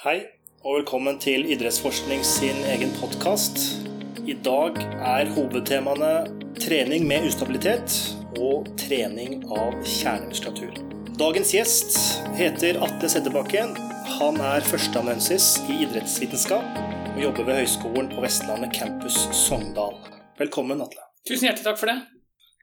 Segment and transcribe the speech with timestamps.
[0.00, 0.22] Hei,
[0.64, 3.58] og velkommen til Idrettsforskning sin egen podkast.
[4.24, 7.98] I dag er hovedtemaene trening med ustabilitet
[8.40, 10.72] og trening av kjernemuskulatur.
[11.20, 12.00] Dagens gjest
[12.40, 13.76] heter Atle Seddebakken.
[14.16, 16.80] Han er førsteamanuensis i idrettsvitenskap
[17.10, 20.00] og jobber ved Høgskolen på Vestlandet campus Sogndal.
[20.40, 21.10] Velkommen, Atle.
[21.28, 22.00] Tusen hjertelig takk for det.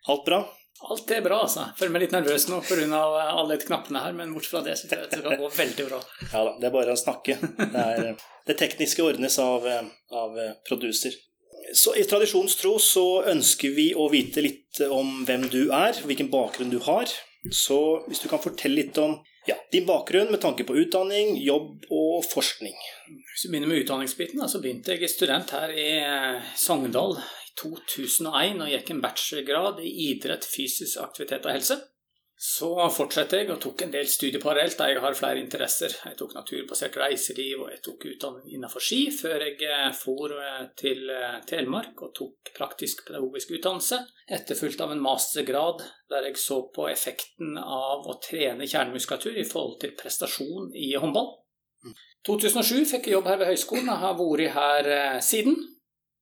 [0.09, 0.41] Alt bra?
[0.85, 1.63] Alt er bra, altså.
[1.77, 2.99] Føler meg litt nervøs nå pga.
[3.33, 6.01] alle knappene her, men bort fra det så tror jeg det skal gå veldig bra.
[6.33, 7.37] Ja da, det er bare å snakke.
[7.57, 9.65] Det, er, det tekniske ordnes av,
[10.13, 11.15] av producer.
[11.75, 16.29] Så I tradisjonens tro så ønsker vi å vite litt om hvem du er, hvilken
[16.31, 17.09] bakgrunn du har.
[17.51, 19.17] Så hvis du kan fortelle litt om
[19.47, 22.75] ja, din bakgrunn med tanke på utdanning, jobb og forskning.
[23.07, 25.89] Hvis vi begynner med utdanningsbiten, så begynte jeg student her i
[26.59, 27.15] Sogndal
[27.57, 31.79] 2001 og gikk en bachelorgrad i idrett, fysisk aktivitet og helse.
[32.37, 35.95] Så fortsatte jeg og tok en del studier parallelt jeg har flere interesser.
[36.05, 40.67] Jeg tok naturbasert reiseliv og jeg tok utdanning innenfor ski, før jeg eh, for eh,
[40.77, 44.03] til eh, Telemark og tok praktisk pedagogisk utdannelse,
[44.37, 45.81] etterfulgt av en mastergrad
[46.13, 51.33] der jeg så på effekten av å trene kjernemuskulatur i forhold til prestasjon i håndball.
[52.27, 55.57] 2007 fikk jeg jobb her ved høyskolen og har vært her siden.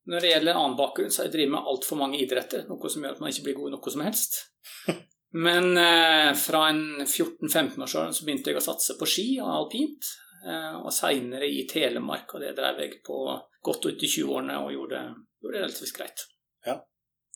[0.06, 2.68] Når det gjelder en annen bakgrunn, så har jeg drevet med altfor mange idretter.
[2.70, 4.38] Noe som gjør at man ikke blir god i noe som helst.
[5.46, 10.12] Men eh, fra en 14-15-årsalderen så begynte jeg å satse på ski og alpint.
[10.46, 13.18] Eh, og seinere i Telemark, og det drev jeg på
[13.66, 15.02] godt ut i 20-årene og gjorde,
[15.42, 16.26] gjorde, det relativt greit.
[16.68, 16.78] Ja.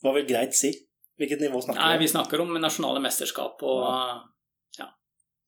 [0.04, 0.70] Hva vil greit si?
[1.18, 1.90] Hvilket nivå snakker vi om?
[1.90, 3.82] Nei, Vi snakker om nasjonale mesterskap og
[4.78, 4.86] ja.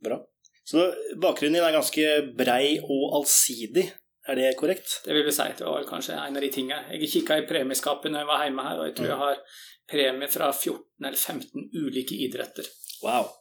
[0.03, 0.19] Bra.
[0.67, 0.91] Så
[1.23, 3.87] bakgrunnen din er ganske brei og allsidig.
[4.29, 5.01] Er det korrekt?
[5.05, 5.49] Det vil vi si.
[5.59, 6.95] Det var kanskje en av de tingene.
[6.95, 9.41] Jeg kikka i premieskapet når jeg var hjemme her, og jeg tror jeg har
[9.93, 12.69] premie fra 14 eller 15 ulike idretter.
[13.03, 13.33] Wow.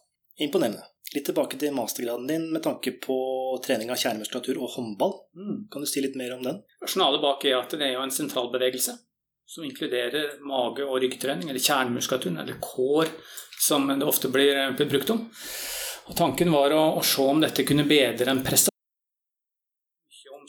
[0.42, 0.82] Imponerende.
[1.12, 3.16] Litt tilbake til mastergraden din med tanke på
[3.64, 5.14] trening av kjernemuskulatur og håndball.
[5.36, 5.56] Mm.
[5.70, 6.62] Kan du si litt mer om den?
[6.82, 8.96] Rasjonalet bak er at det er jo en sentralbevegelse
[9.52, 13.10] som inkluderer mage- og ryggtrening, eller kjernemuskulatur, eller core,
[13.60, 15.26] som det ofte blir, blir brukt om.
[16.08, 18.40] Og Tanken var å, å se om dette kunne bedre en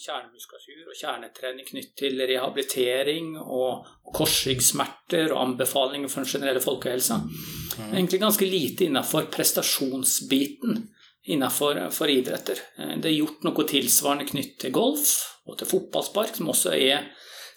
[0.04, 7.22] kjernemuskulatur og kjernetrening knyttet til rehabilitering og korsryggsmerter og anbefalinger for den generelle folkehelsa.
[7.24, 7.94] Mm.
[7.94, 10.84] Egentlig ganske lite innenfor prestasjonsbiten
[11.24, 12.60] innenfor idretter.
[12.76, 15.14] Det er gjort noe tilsvarende knyttet til golf
[15.48, 17.08] og til fotballspark, som også er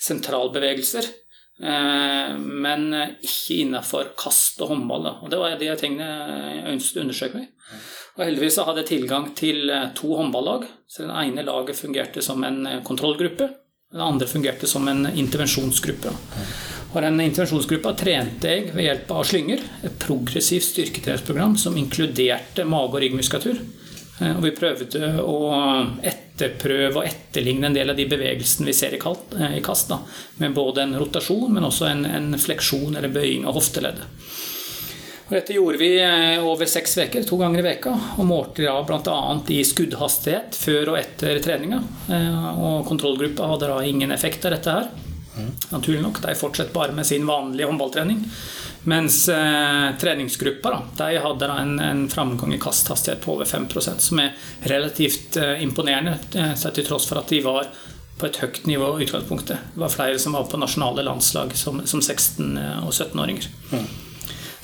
[0.03, 1.09] sentralbevegelser.
[1.57, 2.91] Eh, men
[3.25, 5.09] ikke innenfor kast og håndball.
[5.25, 7.53] Og det var de tingene jeg ønsket å undersøke meg.
[8.17, 10.65] Og heldigvis hadde jeg tilgang til eh, to håndballag.
[10.89, 13.51] Så det ene laget fungerte som en eh, kontrollgruppe.
[13.93, 16.13] Det andre fungerte som en intervensjonsgruppe.
[16.95, 19.67] Og den intervensjonsgruppa trente jeg ved hjelp av slynger.
[19.85, 23.61] Et progressivt styrketreningsprogram som inkluderte mage- og ryggmuskulatur.
[24.23, 25.39] Eh, og vi prøvde å
[26.01, 29.01] etterprøve og etterligne en del av de bevegelsene vi ser i,
[29.61, 29.93] kast.
[29.93, 30.01] Da,
[30.41, 34.09] med både en rotasjon, men også en, en fleksjon eller bøying av hofteleddet.
[35.27, 38.77] Og dette gjorde vi eh, over seks uker, to ganger i veka, og målte da
[38.87, 39.17] bl.a.
[39.51, 41.81] i skuddhastighet før og etter treninga.
[42.15, 44.87] Eh, og kontrollgruppa hadde da ingen effekt av dette her.
[45.73, 48.23] Naturlig nok, de fortsatte bare med sin vanlige håndballtrening.
[48.87, 54.07] Mens eh, treningsgruppa da, de hadde da en, en framgang i kasthastighet på over 5%
[54.07, 54.31] som er
[54.71, 56.21] relativt eh, imponerende,
[56.55, 57.67] sett til tross for at de var
[58.17, 59.75] på et høyt nivå i utgangspunktet.
[59.75, 62.55] Det var flere som var på nasjonale landslag som, som 16-
[62.87, 63.51] og 17-åringer.
[63.75, 64.06] Mm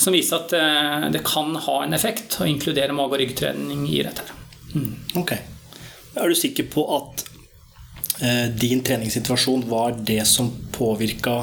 [0.03, 4.03] som viser at eh, det kan ha en effekt å inkludere mage- og ryggtrening i
[4.03, 4.27] dette.
[4.75, 4.95] Mm.
[5.21, 5.35] Ok.
[6.15, 7.25] Er du sikker på at
[8.21, 11.43] eh, din treningssituasjon var det som påvirka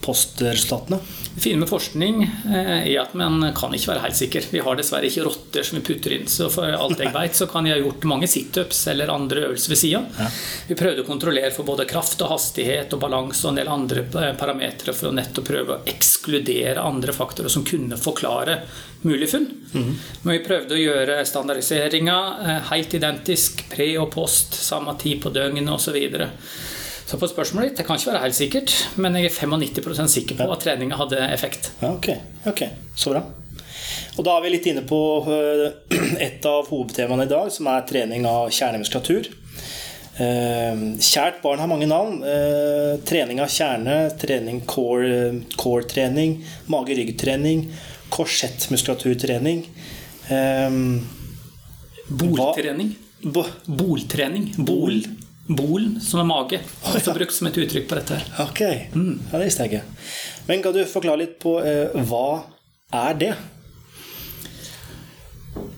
[0.00, 0.98] postresultatene?
[1.34, 4.46] Det fine med forskning eh, er at man kan ikke være helt sikker.
[4.50, 6.26] Vi har dessverre ikke rotter som vi putter inn.
[6.30, 9.74] Så for alt jeg vet, så kan jeg ha gjort mange situps eller andre øvelser
[9.74, 10.02] ved sida.
[10.18, 10.28] Ja.
[10.70, 14.06] Vi prøvde å kontrollere for både kraft og hastighet og balanse og en del andre
[14.40, 18.62] parametere for å nettopp prøve å ekskludere andre faktorer som kunne forklare
[19.02, 19.46] mulige funn.
[19.72, 19.94] Mm.
[20.22, 25.32] Men vi prøvde å gjøre standardiseringa eh, helt identisk pre og post, samme tid på
[25.34, 25.96] døgnet osv.
[27.10, 28.72] Så på spørsmålet ditt, det kan ikke være helt sikkert,
[29.02, 31.72] men jeg er 95% sikker på at treninga hadde effekt.
[31.80, 32.06] Ja, ok,
[32.46, 32.60] ok,
[32.94, 33.22] så bra.
[34.14, 35.64] Og da er vi litt inne på eh,
[36.26, 39.26] et av hovedtemaene i dag, som er trening av kjernemuskulatur.
[40.22, 42.20] Eh, kjært barn har mange navn.
[42.22, 47.64] Eh, trening av kjerne, trening core-trening, core mage-rygg-trening,
[48.14, 49.64] korsettmuskulaturtrening.
[52.22, 52.94] Boltrening.
[53.26, 54.46] Boltrening.
[54.62, 55.02] Bol.
[55.50, 56.60] Bolen, som er mage.
[56.92, 58.18] Også brukt som et uttrykk på dette.
[58.18, 58.44] her.
[58.44, 58.60] Ok,
[58.94, 59.14] mm.
[59.32, 60.10] ja, det visste jeg ikke.
[60.46, 62.26] Men kan du forklare litt på eh, hva
[63.00, 63.32] er det?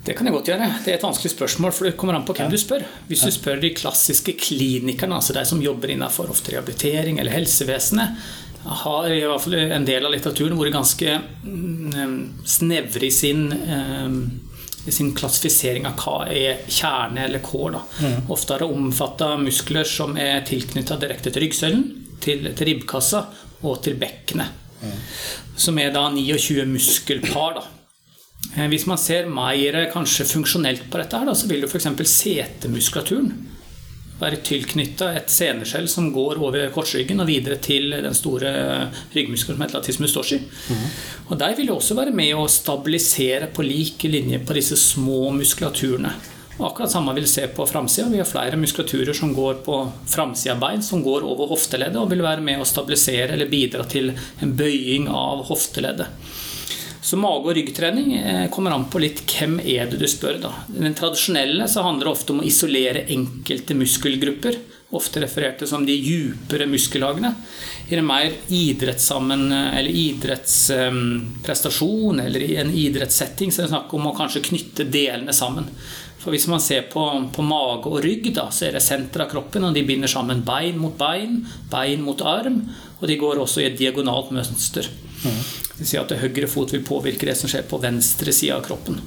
[0.02, 0.68] Det kan jeg godt gjøre.
[0.84, 2.84] Det er et vanskelig spørsmål, for det kommer an på hvem du spør.
[3.08, 8.18] Hvis du spør de klassiske klinikerne, altså de som jobber innenfor ofte rehabilitering eller helsevesenet,
[8.62, 14.41] har i hvert fall en del av litteraturen vært ganske mm, snevre i sin i
[14.90, 17.76] sin klassifisering av hva er kjerne eller kår.
[18.02, 18.30] Mm.
[18.34, 21.84] Ofte har det omfatta muskler som er tilknytta direkte til ryggsøylen,
[22.22, 23.26] til, til ribbkassa
[23.62, 24.58] og til bekkenet.
[24.82, 24.98] Mm.
[25.62, 27.60] Som er da 29 muskelpar.
[27.60, 27.68] da.
[28.56, 31.88] Eh, hvis man ser mer kanskje funksjonelt på dette, her, da, så vil jo f.eks.
[32.10, 33.32] setemuskulaturen
[34.22, 38.52] være tilknytta et seneskjell som går over korsryggen og videre til den store
[39.14, 40.38] ryggmuskelen som heter latissimus dorsi.
[40.42, 40.84] Mm.
[41.28, 45.32] Og Der vil det også være med å stabilisere på lik linje på disse små
[45.34, 46.12] muskulaturene.
[46.58, 48.10] Og akkurat samme vil se på framsida.
[48.12, 52.22] Vi har flere muskulaturer som går på framsida bein, som går over hofteleddet og vil
[52.22, 56.12] være med å stabilisere eller bidra til en bøying av hofteleddet.
[57.02, 60.38] Så mage- og ryggtrening eh, kommer an på litt hvem er det du spør.
[60.42, 60.52] da.
[60.68, 64.56] Den tradisjonelle så handler det ofte om å isolere enkelte muskelgrupper.
[64.94, 67.34] Ofte referert til som de djupere muskelhagene.
[67.88, 74.06] I en mer idrettssammen, eller idrettsprestasjon eller i en idrettssetting så er det snakk om
[74.06, 75.64] å kanskje knytte delene sammen.
[76.22, 77.02] For Hvis man ser på,
[77.34, 80.44] på mage og rygg, da, så er det senteret av kroppen, og de binder sammen
[80.46, 82.70] bein mot bein, bein mot arm,
[83.00, 84.86] og de går også i et diagonalt mønster.
[85.26, 85.42] Mm.
[85.78, 89.00] Det si at høyre fot vil påvirke det som skjer på venstre side av kroppen.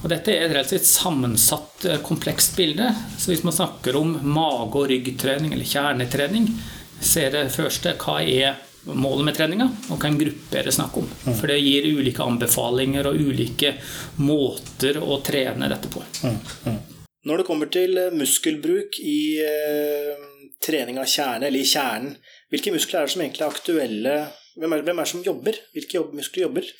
[0.00, 2.88] Og Dette er et relativt sammensatt, eh, komplekst bilde.
[3.18, 6.48] Så hvis man snakker om mage- og ryggtrening eller kjernetrening,
[7.00, 10.96] så er det første hva er målet med treninga, og hvilken gruppe er det snakk
[10.96, 11.08] om.
[11.26, 11.34] Mm.
[11.36, 13.74] For det gir ulike anbefalinger og ulike
[14.16, 16.02] måter å trene dette på.
[16.24, 16.38] Mm.
[16.64, 16.78] Mm.
[17.28, 20.14] Når det kommer til muskelbruk i eh,
[20.64, 22.16] trening av kjerne, eller i kjernen,
[22.50, 24.14] hvilke muskler er det som egentlig er aktuelle?
[24.60, 25.60] Hvem er, hvem er det som jobber?
[25.74, 26.72] Hvilke jobb, muskler jobber?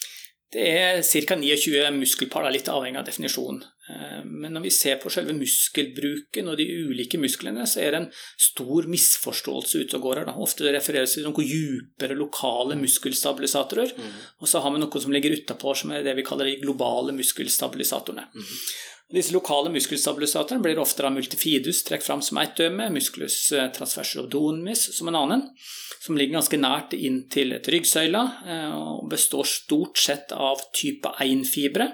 [0.51, 1.37] Det er ca.
[1.39, 3.61] 29 muskelpar, litt avhengig av definisjonen.
[3.91, 8.01] Eh, men når vi ser på selve muskelbruken og de ulike musklene, så er det
[8.01, 8.09] en
[8.51, 10.33] stor misforståelse ute og går her.
[10.43, 14.21] Ofte det refereres til noen dypere lokale muskelstabilisatorer, mm.
[14.43, 17.15] og så har vi noe som ligger utapå, som er det vi kaller de globale
[17.15, 18.27] muskelstabilisatorene.
[18.35, 18.51] Mm.
[19.11, 24.87] Disse lokale muskelstabilisatorene blir ofte av multifidus trukket fram som ett døme, musculus eh, transversus
[24.95, 25.43] som en annen,
[26.01, 31.89] som ligger ganske nært inn til ryggsøyla eh, og består stort sett av type 1-fibre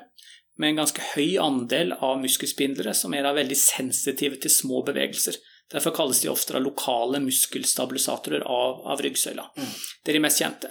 [0.60, 5.40] med en ganske høy andel av muskelspindlere som er veldig sensitive til små bevegelser.
[5.72, 9.48] Derfor kalles de ofte lokale muskelstabilisatorer av, av ryggsøyla.
[9.56, 9.72] Mm.
[10.04, 10.70] Det er de mest kjente.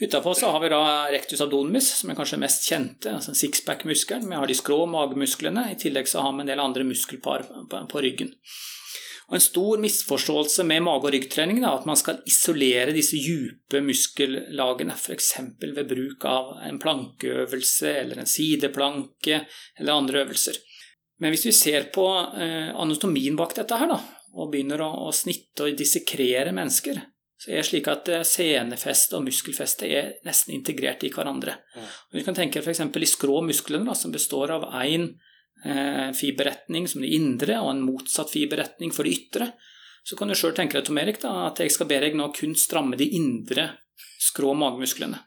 [0.00, 4.28] Utapå har vi da rectus abdominis, som er kanskje mest kjente, altså sixpack-muskelen.
[4.30, 5.64] Vi har de skrå magemusklene.
[5.72, 8.30] I tillegg så har vi en del andre muskelpar på, ryggen.
[9.28, 13.82] Og En stor misforståelse med mage- og ryggtrening er at man skal isolere disse dype
[13.82, 15.34] muskellagene, f.eks.
[15.58, 19.42] ved bruk av en plankeøvelse eller en sideplanke
[19.80, 20.62] eller andre øvelser.
[21.18, 22.06] Men hvis vi ser på
[22.38, 23.98] eh, anatomien bak dette her, da,
[24.38, 27.02] og begynner å snitte og dissekrere mennesker,
[27.38, 31.54] så er det slik at eh, senefeste og muskelfeste er nesten integrert i hverandre.
[31.76, 31.88] Mm.
[32.18, 32.82] Vi kan tenke f.eks.
[32.82, 35.06] i skrå muskler, som består av én
[35.64, 39.52] eh, fiberretning som det indre, og en motsatt fiberretning for det ytre.
[40.02, 42.30] Så kan du sjøl tenke deg Tom Erik, da, at jeg skal be deg nå
[42.34, 43.68] kun stramme de indre
[44.18, 45.20] skrå magemusklene.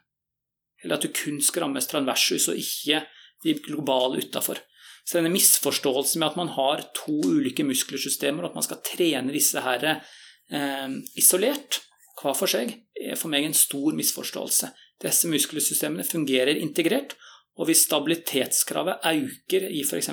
[0.82, 3.04] Eller at du kun skal ramme transversus og ikke
[3.44, 4.60] de globale utafor.
[5.06, 9.34] Så denne misforståelsen med at man har to ulike muskelsystemer, og at man skal trene
[9.34, 11.80] disse her eh, isolert,
[12.22, 14.70] hver for seg, er for meg en stor misforståelse.
[15.02, 17.16] Disse muskelsystemene fungerer integrert,
[17.58, 20.08] og hvis stabilitetskravet øker i f.eks.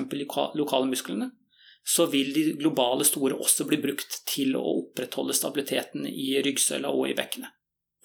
[0.59, 1.29] lokale musklene,
[1.85, 7.07] så vil de globale store også bli brukt til å opprettholde stabiliteten i ryggsøyla og
[7.09, 7.55] i bekkenet.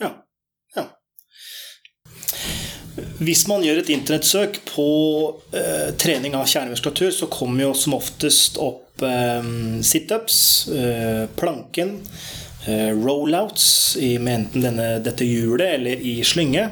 [0.00, 0.12] Ja.
[0.76, 0.86] ja.
[3.18, 4.86] Hvis man gjør et internettsøk på
[5.56, 9.50] eh, trening av kjernemuskulatur, så kommer jo som oftest opp eh,
[9.84, 10.38] situps,
[10.70, 11.98] eh, planken,
[12.66, 16.64] Eh, rollouts med enten denne, dette hjulet eller i slynge.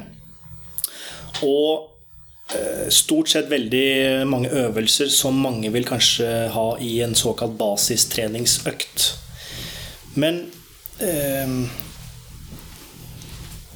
[1.45, 1.89] Og
[2.55, 9.11] eh, stort sett veldig mange øvelser som mange vil kanskje ha i en såkalt basistreningsøkt.
[10.17, 10.47] Men
[11.05, 11.59] eh,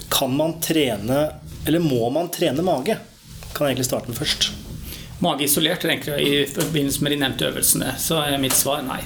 [0.08, 1.18] kan man trene,
[1.66, 2.96] eller må man trene mage?
[3.52, 4.49] Kan jeg egentlig starte med først.
[5.20, 9.02] Mage isolert tenker jeg, i forbindelse med de nevnte øvelsene, så er mitt svar nei.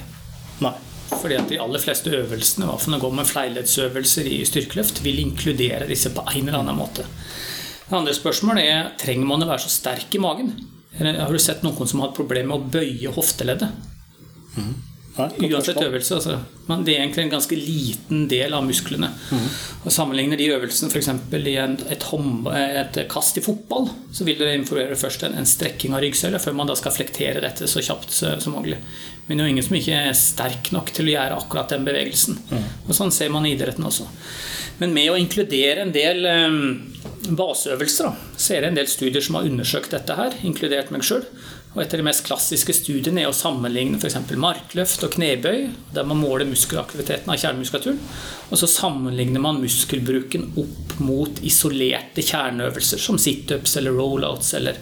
[0.63, 0.75] Nei.
[1.11, 5.19] Fordi at de aller fleste øvelsene, hva for å går med fleileddsøvelser i styrkeløft, vil
[5.21, 7.05] inkludere disse på en eller annen måte.
[7.87, 10.53] Det andre spørsmålet er trenger man å være så sterk i magen.
[10.97, 13.75] Har du sett noen som har hatt problemer med å bøye hofteleddet?
[14.55, 14.73] Mm.
[15.29, 16.17] Uansett øvelse.
[16.17, 16.37] Altså.
[16.67, 19.11] Men det er egentlig en ganske liten del av musklene.
[19.31, 19.47] Mm.
[19.83, 21.09] Og Sammenligner de øvelsene f.eks.
[21.11, 25.95] i en, et, et, kast i fotball, så vil det informere først en, en strekking
[25.97, 28.79] av ryggsøyla før man da skal flektere dette så kjapt som mulig.
[29.27, 31.85] Men det er jo ingen som ikke er sterk nok til å gjøre akkurat den
[31.87, 32.39] bevegelsen.
[32.51, 32.65] Mm.
[32.87, 34.07] Og Sånn ser man i idretten også.
[34.81, 36.61] Men med å inkludere en del um,
[37.37, 41.05] baseøvelser, da, så er det en del studier som har undersøkt dette her, inkludert meg
[41.05, 41.21] sjøl.
[41.71, 44.17] Og et av de mest klassiske studiene er å sammenligne f.eks.
[44.35, 45.59] markløft og knebøy,
[45.95, 48.01] der man måler muskelaktiviteten av kjernemuskulaturen.
[48.51, 54.81] Og så sammenligner man muskelbruken opp mot isolerte kjerneøvelser, som situps eller rollouts eller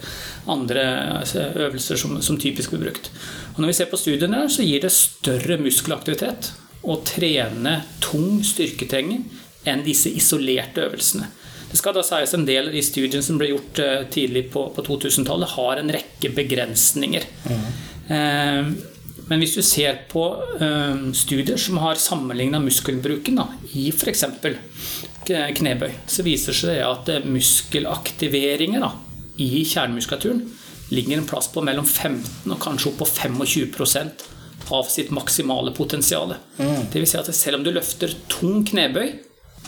[0.49, 0.87] andre
[1.19, 3.11] altså, øvelser som, som, typisk blir brukt.
[3.53, 6.49] Og når vi ser på studiene, så gir det større muskelaktivitet
[6.89, 9.27] å trene tung styrketrening
[9.69, 11.29] enn disse isolerte øvelsene.
[11.69, 14.65] Det skal da sies en del av de studiene som ble gjort eh, tidlig på,
[14.73, 17.27] på 2000-tallet, har en rekke begrensninger.
[17.45, 17.67] Mm.
[18.15, 18.71] Eh,
[19.29, 20.23] men hvis du ser på
[20.57, 23.45] eh, studier som har sammenligna muskelbruken da,
[23.77, 24.25] i f.eks.
[25.59, 28.95] knebøy, så viser det seg at muskelaktiveringer da,
[29.39, 30.41] i kjernemuskulaturen
[30.89, 34.25] ligger en plass på mellom 15 og kanskje opp på 25%
[34.73, 36.33] av sitt maksimale potensial.
[36.57, 36.89] Mm.
[36.93, 37.11] Dvs.
[37.11, 39.13] Si at selv om du løfter tung knebøy,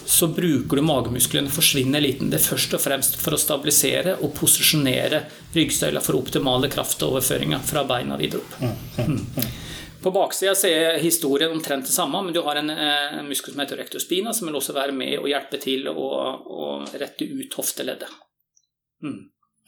[0.05, 2.29] så bruker du magemusklene forsvinner liten.
[2.31, 5.23] Det er først og fremst for å stabilisere og posisjonere
[5.55, 8.57] ryggsøyla for optimale kraftoverføringer fra beina videre opp.
[8.61, 9.51] Mm, mm, mm.
[10.01, 13.61] På baksida er historien omtrent det samme, men du har en, eh, en muskel som
[13.61, 16.07] heter rektorspina som vil også være med og hjelpe til å,
[16.41, 18.09] å rette ut hofteleddet.
[19.03, 19.19] Mm.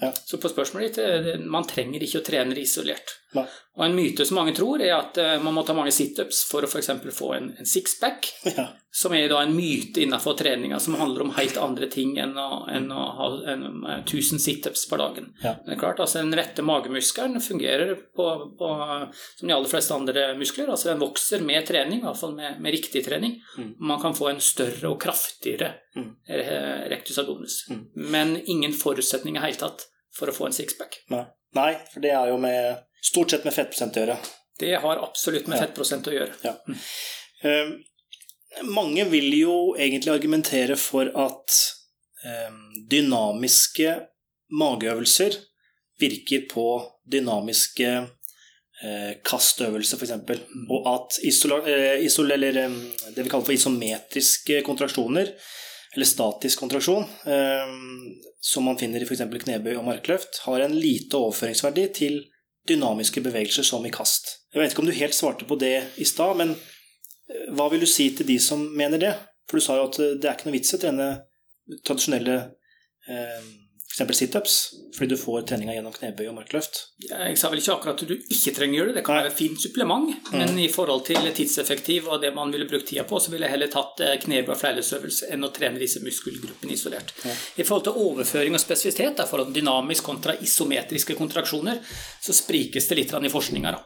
[0.02, 0.12] Ja.
[0.26, 3.20] Så på spørsmålet ditt, eh, man trenger ikke å trene det isolert.
[3.38, 3.46] Nei.
[3.78, 6.66] Og en myte som mange tror, er at eh, man må ta mange situps for
[6.66, 6.90] å f.eks.
[7.14, 8.72] få en, en sixpack, ja.
[8.96, 12.68] Som er da en myte innenfor treninga som handler om helt andre ting enn å,
[12.70, 13.64] enn å ha en,
[14.04, 15.32] 1000 eh, situps per dagen.
[15.42, 15.56] Ja.
[15.66, 18.28] Det er klart, altså Den rette magemuskelen fungerer på,
[18.60, 18.70] på,
[19.40, 20.70] som de aller fleste andre muskler.
[20.70, 23.40] altså Den vokser med trening, i hvert fall med, med riktig trening.
[23.58, 23.72] Mm.
[23.82, 26.12] Man kan få en større og kraftigere mm.
[26.94, 27.64] rectus abdominis.
[27.74, 27.82] Mm.
[28.14, 31.02] Men ingen forutsetning i hele tatt for å få en sixpack.
[31.10, 31.26] Nei.
[31.58, 34.14] Nei, for det er jo med Stort sett med fettprosent å gjøre.
[34.62, 35.66] Det har absolutt med ja.
[35.66, 36.38] fettprosent å gjøre.
[36.46, 36.54] Ja.
[37.44, 37.74] Mm.
[38.64, 41.56] Mange vil jo egentlig argumentere for at
[42.26, 42.58] uh,
[42.92, 43.96] dynamiske
[44.54, 45.40] mageøvelser
[46.02, 46.68] virker på
[47.12, 50.14] dynamiske uh, kastøvelser, f.eks.
[50.22, 50.68] Mm.
[50.70, 51.60] Og at isola,
[52.04, 52.62] isol, eller,
[53.16, 55.34] det vi kaller for isometriske kontraksjoner,
[55.94, 57.04] eller statisk kontraksjon,
[58.42, 59.22] som man finner i f.eks.
[59.44, 62.16] knebøy og markløft, har en lite overføringsverdi til
[62.68, 64.40] dynamiske bevegelser som i kast.
[64.54, 66.73] Jeg vet ikke om du helt svarte på det i stad, men eh,
[67.56, 69.14] hva vil du si til de som mener det?
[69.50, 71.10] For du sa jo at eh, det er ikke noe vits i å trene
[71.88, 72.38] tradisjonelle
[73.10, 73.52] eh,
[73.94, 74.18] f.eks.
[74.18, 74.54] situps,
[74.98, 76.80] fordi du får treninga gjennom knebøy og markløft?
[77.06, 79.30] Jeg sa vel ikke akkurat at du ikke trenger å gjøre det, det kan være
[79.30, 80.10] et fint supplement.
[80.32, 80.38] Mm.
[80.40, 83.54] Men i forhold til tidseffektiv og det man ville brukt tida på, så ville jeg
[83.54, 87.14] heller tatt eh, knebøy og fleilesøvelse enn å trene disse muskelgruppene isolert.
[87.22, 87.38] Ja.
[87.62, 91.84] I forhold til overføring og spesifisitet, i forhold til dynamisk kontra isometriske kontraksjoner,
[92.24, 93.78] så sprikes det litt i forskninga.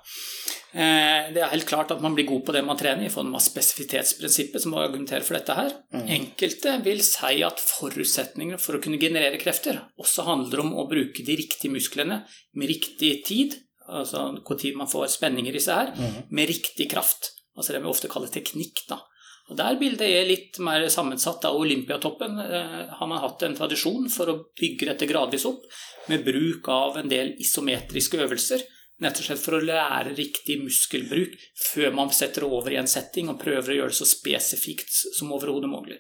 [0.78, 3.32] Eh, det er helt klart at man blir god på det man trener, i form
[3.34, 5.74] av spesifitetsprinsippet, som argumenterer for dette her.
[5.96, 6.04] Mm.
[6.20, 11.26] Enkelte vil si at forutsetningene for å kunne generere krefter også handler om å bruke
[11.26, 12.22] de riktige musklene
[12.54, 13.58] med riktig tid,
[13.90, 16.22] altså hvor tid man får spenninger i seg her, mm.
[16.30, 17.34] med riktig kraft.
[17.58, 18.86] Altså det vi ofte kaller teknikk.
[18.86, 19.02] da.
[19.50, 21.46] Og Der bildet er litt mer sammensatt.
[21.50, 25.66] av Olympiatoppen eh, har man hatt en tradisjon for å bygge dette gradvis opp,
[26.12, 28.62] med bruk av en del isometriske øvelser
[29.04, 31.36] Nett og slett for å lære riktig muskelbruk
[31.68, 35.34] før man setter over i en setting og prøver å gjøre det så spesifikt som
[35.36, 36.00] overhodet mulig.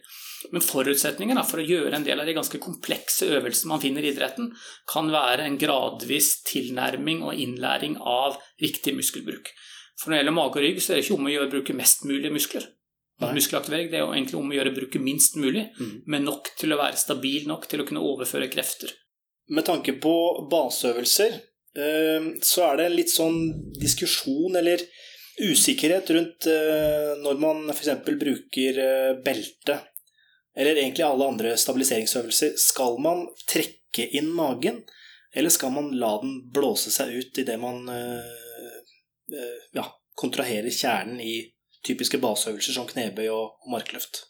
[0.53, 4.09] Men forutsetningen for å gjøre en del av de ganske komplekse øvelsene man finner i
[4.13, 4.49] idretten,
[4.89, 9.51] kan være en gradvis tilnærming og innlæring av riktig muskelbruk.
[9.97, 11.53] For når det gjelder mage og rygg, så er det ikke om å gjøre å
[11.53, 12.65] bruke mest mulig muskler.
[13.17, 15.93] Muskelaktivering det er jo egentlig om å gjøre å bruke minst mulig, mm.
[16.05, 18.93] men nok til å være stabil nok til å kunne overføre krefter.
[19.53, 20.13] Med tanke på
[20.51, 21.39] baseøvelser,
[21.75, 23.35] så er det en litt sånn
[23.77, 24.81] diskusjon eller
[25.37, 27.89] usikkerhet rundt eh, når man f.eks.
[28.05, 29.79] bruker eh, belte,
[30.57, 32.55] eller egentlig alle andre stabiliseringsøvelser.
[32.57, 34.81] Skal man trekke inn magen,
[35.35, 39.45] eller skal man la den blåse seg ut idet man eh,
[39.77, 39.85] ja,
[40.17, 41.39] kontraherer kjernen i
[41.85, 44.23] typiske baseøvelser som knebøy og markløft?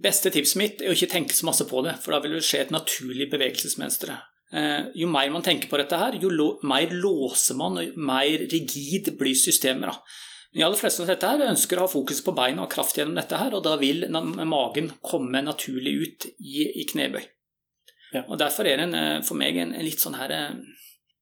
[0.00, 2.46] Beste tipset mitt er å ikke tenke så masse på det, for da vil det
[2.46, 4.14] skje et naturlig bevegelsesmønster.
[4.52, 6.30] Eh, jo mer man tenker på dette her, jo
[6.66, 10.02] mer låser man, og mer rigid blir systemet.
[10.50, 13.14] De aller fleste av dette her ønsker å ha fokus på beina og kraft gjennom
[13.18, 17.22] dette, her, og da vil magen komme naturlig ut i, i knebøy.
[18.10, 18.24] Ja.
[18.26, 20.58] Og Derfor er det en, eh, for meg en, en, litt sånn her eh,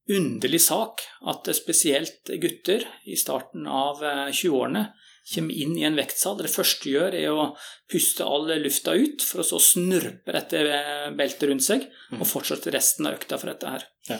[0.09, 4.87] underlig sak at spesielt gutter i starten av 20-årene
[5.33, 6.37] kommer inn i en vektsal.
[6.41, 7.49] Det første du gjør, er å
[7.91, 10.63] puste all lufta ut, for å så snurpe dette
[11.17, 12.29] beltet rundt seg, og mm.
[12.29, 13.85] fortsette resten av økta for dette her.
[14.09, 14.19] Ja.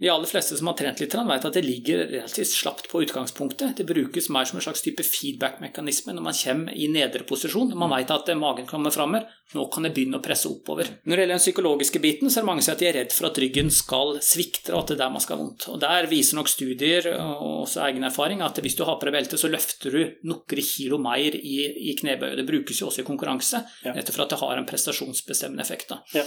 [0.00, 3.76] De aller fleste som har trent litt, vet at det ligger relativt slapt på utgangspunktet.
[3.78, 7.70] Det brukes mer som en slags type feedback-mekanisme når man kommer i nedre posisjon.
[7.78, 9.28] Man vet at magen kommer framover.
[9.54, 10.88] Nå kan jeg begynne å presse oppover.
[11.04, 12.98] Når det gjelder den psykologiske biten, så er det mange som sier at de er
[12.98, 15.68] redd for at ryggen skal svikte, og at det er der man skal ha vondt.
[15.70, 19.14] Og Der viser nok studier og også egen erfaring at hvis du har på deg
[19.14, 21.54] belte, så løfter du noen kilo mer i,
[21.92, 22.40] i knebøyet.
[22.40, 23.94] Det brukes jo også i konkurranse, ja.
[23.94, 25.94] nettopp for at det har en prestasjonsbestemmende effekt.
[26.16, 26.26] Ja.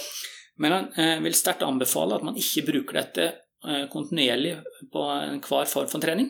[0.58, 3.47] Men jeg vil sterkt anbefale at man ikke bruker dette Eh,
[3.92, 4.58] kontinuerlig
[4.94, 6.30] på enhver form for trening.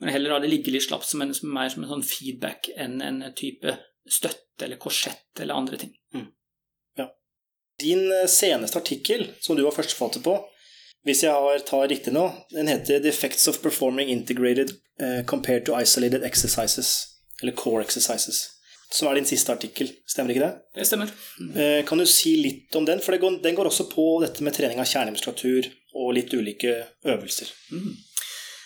[0.00, 3.02] Men heller la det ligge litt slapt som en, mer som en sånn feedback enn
[3.04, 3.74] en type
[4.08, 5.92] støtte eller korsett eller andre ting.
[6.14, 6.26] Mm.
[6.96, 7.10] Ja.
[7.82, 10.38] Din eh, seneste artikkel, som du var førsteforfatter på,
[11.04, 15.76] hvis jeg tar riktig nå, den heter 'The effects of performing integrated uh, compared to
[15.80, 17.06] isolated exercises',
[17.42, 18.59] eller core exercises.
[18.90, 20.80] Som er din siste artikkel, stemmer ikke det?
[20.80, 21.10] Det stemmer.
[21.38, 21.50] Mm.
[21.54, 23.02] Uh, kan du si litt om den?
[23.04, 25.70] For går, den går også på dette med trening av kjernemuskulatur
[26.00, 26.74] og litt ulike
[27.06, 27.52] øvelser.
[27.70, 27.92] Mm.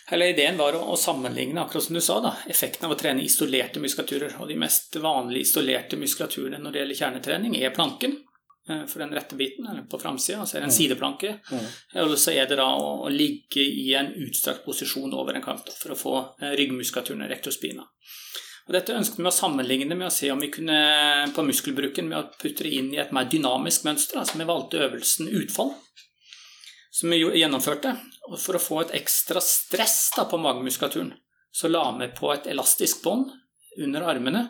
[0.07, 3.81] Hele ideen var å, sammenligne akkurat som du sa, da, effekten av å trene isolerte
[3.81, 4.37] muskulaturer.
[4.41, 8.19] Og de mest vanlige isolerte muskulaturene når det gjelder kjernetrening, er planken
[8.69, 10.77] eh, for den rette biten, eller på framsida, så er det en mm.
[10.77, 11.33] sideplanke.
[11.49, 11.71] Mm.
[12.05, 15.73] Og så er det da å, å, ligge i en utstrakt posisjon over en kant
[15.73, 17.89] for å få ryggmuskulaturene ryggmuskulaturen rektorspina.
[18.65, 20.77] Og dette ønsket vi å sammenligne med å se om vi kunne
[21.37, 24.23] på muskelbruken med å putte det inn i et mer dynamisk mønster.
[24.23, 25.75] Altså vi valgte øvelsen utfall
[26.95, 27.97] som vi gjennomførte.
[28.31, 31.13] Og for å få et ekstra stress da, på magemuskulaturen,
[31.53, 33.33] så la vi på et elastisk bånd
[33.85, 34.47] under armene,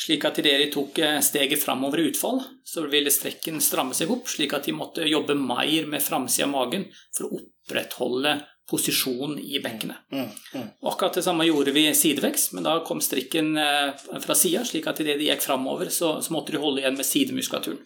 [0.00, 4.10] slik at idet de tok eh, steget framover i utfall, så ville strekken stramme seg
[4.10, 8.34] opp, slik at de måtte jobbe mer med framsida av magen for å opprettholde
[8.70, 9.96] posisjonen i bekkenet.
[10.12, 10.68] Mm, mm.
[10.88, 15.02] Akkurat det samme gjorde vi sidevekst, men da kom strikken eh, fra sida, slik at
[15.04, 17.82] idet de gikk framover, så, så måtte de holde igjen med sidemuskulaturen.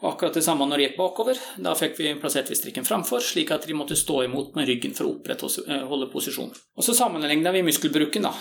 [0.00, 1.40] Og akkurat det samme når de gikk bakover.
[1.60, 4.96] Da fikk vi plassert vi strikken framfor, slik at de måtte stå imot med ryggen
[4.96, 6.56] for å opprettholde eh, posisjonen.
[6.80, 8.32] Og så sammenligna vi muskelbruken da,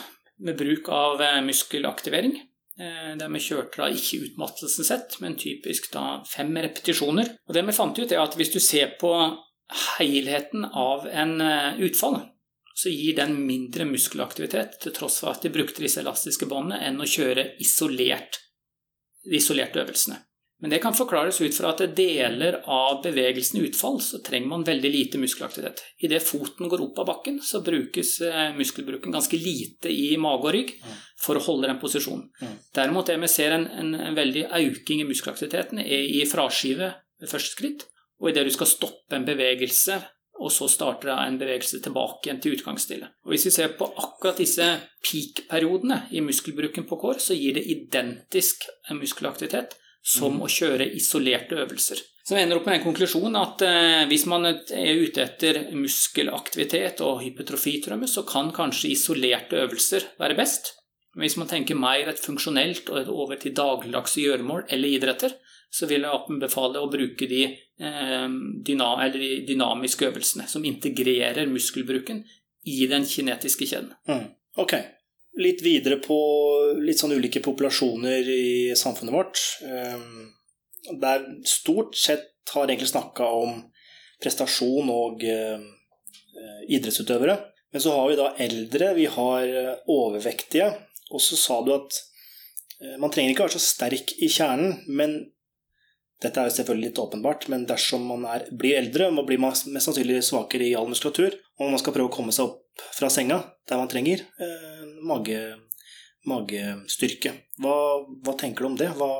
[0.46, 2.40] med bruk av eh, muskelaktivering.
[2.80, 7.34] Der vi kjørte da ikke utmattelsen sett, men typisk da fem repetisjoner.
[7.50, 9.10] Og det vi fant ut, er at hvis du ser på
[9.98, 11.42] helheten av en
[11.78, 12.22] utfall,
[12.74, 17.02] så gir den mindre muskelaktivitet, til tross for at de brukte disse elastiske båndene, enn
[17.02, 18.40] å kjøre isolert,
[19.28, 20.22] de isolerte øvelsene.
[20.62, 24.52] Men det kan forklares ut fra at det deler av bevegelsen i utfall så trenger
[24.52, 25.84] man veldig lite muskelaktivitet.
[26.04, 30.52] Idet foten går opp av bakken, så brukes eh, muskelbruken ganske lite i mage og
[30.58, 30.74] rygg
[31.24, 32.28] for å holde den posisjonen.
[32.76, 37.32] Derimot det vi ser en, en, en veldig auking i muskelaktiviteten, er i fraskive ved
[37.32, 37.88] første skritt,
[38.20, 40.00] og idet du skal stoppe en bevegelse
[40.40, 43.10] og så starter en bevegelse tilbake igjen til utgangsstille.
[43.26, 44.66] Og Hvis vi ser på akkurat disse
[45.04, 48.64] peak-periodene i muskelbruken på kår, så gir det identisk
[48.96, 50.46] muskelaktivitet som mm.
[50.46, 52.00] å kjøre isolerte øvelser.
[52.24, 57.02] Så vi ender opp med en konklusjon at eh, hvis man er ute etter muskelaktivitet
[57.04, 60.76] og hypotrofitrømme, så kan kanskje isolerte øvelser være best.
[61.16, 65.36] Men hvis man tenker mer et funksjonelt og over til dagligdagse gjøremål eller idretter,
[65.70, 67.44] så vil jeg anbefale å bruke de,
[67.80, 68.30] eh,
[68.66, 68.78] de,
[69.48, 72.24] dynamiske øvelsene som integrerer muskelbruken
[72.66, 73.94] i den kinetiske kjeden.
[74.10, 74.32] Mm.
[74.60, 74.74] Ok
[75.40, 76.18] litt videre på
[76.84, 79.42] litt sånn ulike populasjoner i samfunnet vårt.
[79.64, 80.32] Ehm,
[81.00, 83.62] der stort sett har egentlig snakka om
[84.24, 85.62] prestasjon og eh,
[86.68, 87.38] idrettsutøvere.
[87.72, 90.72] Men så har vi da eldre, vi har eh, overvektige.
[91.14, 92.00] Og så sa du at
[92.82, 95.20] eh, man trenger ikke være så sterk i kjernen, men
[96.20, 99.70] dette er jo selvfølgelig litt åpenbart, men dersom man er, blir eldre, man blir mest
[99.72, 103.40] sannsynlig svakere i all muskulatur, og man skal prøve å komme seg opp fra senga
[103.70, 105.40] der man trenger eh, mage,
[106.28, 107.36] magestyrke.
[107.64, 107.76] Hva,
[108.26, 108.90] hva, tenker du om det?
[109.00, 109.12] Hva,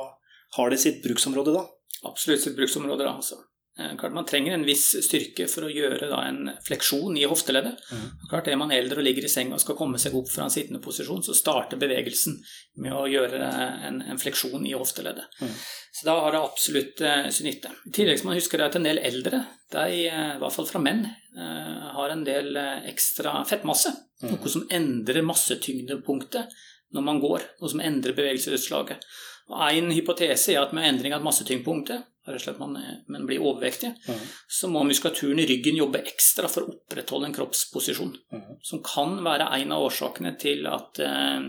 [0.58, 1.64] har det sitt bruksområde da?
[2.10, 3.16] Absolutt sitt bruksområde, da.
[3.16, 3.40] altså.
[3.80, 7.80] Eh, klart Man trenger en viss styrke for å gjøre da, en fleksjon i hofteleddet.
[7.92, 8.08] Mm.
[8.30, 10.52] Klart Er man eldre og ligger i senga og skal komme seg opp fra en
[10.52, 12.36] sittende posisjon, så starter bevegelsen
[12.84, 13.40] med å gjøre
[13.88, 15.40] en, en fleksjon i hofteleddet.
[15.40, 15.54] Mm.
[15.98, 17.72] Så da har det absolutt uh, sin nytte.
[17.88, 21.06] I tillegg skal man huske at en del eldre, de, i hvert fall fra menn,
[21.30, 22.56] har en del
[22.90, 23.92] ekstra fettmasse.
[24.22, 24.32] Mm.
[24.32, 26.56] Noe som endrer massetyngdepunktet
[26.94, 29.04] når man går, noe som endrer bevegelsesutslaget.
[29.50, 32.09] En hypotese er at med endring av massetyngdepunktet,
[32.58, 32.78] man,
[33.08, 34.24] man blir overvektig, mm.
[34.48, 38.12] så må muskulaturen i ryggen jobbe ekstra for å opprettholde en kroppsposisjon.
[38.32, 38.58] Mm.
[38.62, 41.46] Som kan være en av årsakene til at eh,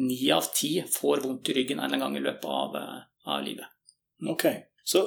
[0.00, 2.78] ni eh, av ti får vondt i ryggen en eller annen gang i løpet av,
[2.78, 3.02] eh,
[3.34, 3.66] av livet.
[4.30, 4.46] Ok,
[4.84, 5.02] Så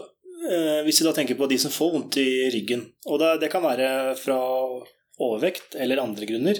[0.51, 3.51] eh, hvis vi da tenker på de som får vondt i ryggen, og det, det
[3.53, 4.39] kan være fra
[5.21, 6.59] overvekt eller andre grunner.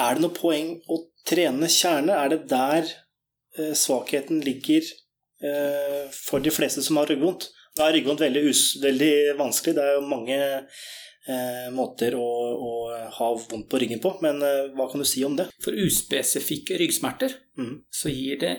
[0.00, 2.16] Er det noe poeng å trene kjerne?
[2.16, 4.84] Er det der eh, svakheten ligger
[6.14, 7.48] for de fleste som har ryggvondt?
[7.76, 8.42] Da er ryggvondt veldig,
[8.82, 9.74] veldig, vanskelig.
[9.76, 12.72] Det er jo mange eh, måter å, å,
[13.16, 15.48] ha vondt på ryggen på, men eh, hva kan du si om det?
[15.64, 17.74] For uspesifikke ryggsmerter mm.
[18.02, 18.54] så gir det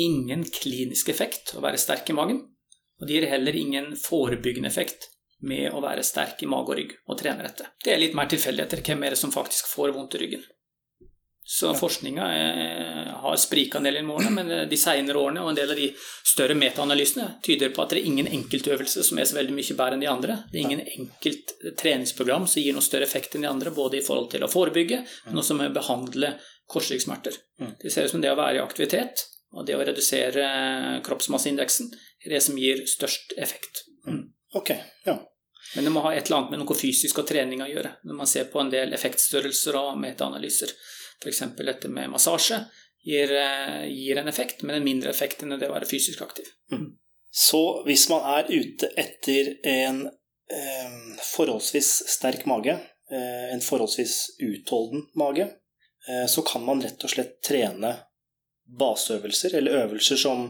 [0.00, 2.42] ingen klinisk effekt å være sterk i magen.
[3.00, 5.08] Og det gir heller ingen forebyggende effekt
[5.42, 7.68] med å være sterk i mage og rygg og trene dette.
[7.82, 10.44] Det er litt mer tilfeldigheter hvem er det som faktisk får vondt i ryggen.
[11.42, 11.78] Så ja.
[11.78, 12.26] forskninga
[13.22, 15.88] har sprika en del i årene, men de senere årene og en del av de
[16.32, 19.98] større metaanalysene tyder på at det er ingen enkeltøvelse som er så veldig mye bedre
[19.98, 20.38] enn de andre.
[20.52, 24.04] Det er ingen enkelt treningsprogram som gir noe større effekt enn de andre, både i
[24.06, 26.34] forhold til å forebygge, men også med å behandle
[26.72, 27.36] korsryggsmerter.
[27.60, 27.76] Mm.
[27.82, 30.46] Det ser ut som det å være i aktivitet og det å redusere
[31.04, 31.92] kroppsmasseindeksen
[32.24, 33.84] er det som gir størst effekt.
[34.06, 34.24] Mm.
[34.56, 34.72] Ok,
[35.04, 35.18] ja.
[35.74, 37.94] Men det må ha et eller annet med noe fysisk og trening å gjøre.
[38.08, 40.72] Når man ser på en del effektstørrelser og metaanalyser,
[41.22, 41.42] f.eks.
[41.60, 42.58] dette med massasje,
[43.04, 46.48] gir, eh, gir, en effekt, men en mindre effekt enn det å være fysisk aktiv.
[46.72, 46.92] Mm.
[47.32, 50.96] Så hvis man er ute etter en eh,
[51.32, 52.76] forholdsvis sterk mage,
[53.10, 55.48] eh, en forholdsvis utholden mage,
[56.08, 57.94] eh, så kan man rett og slett trene
[58.78, 60.44] baseøvelser, eller øvelser som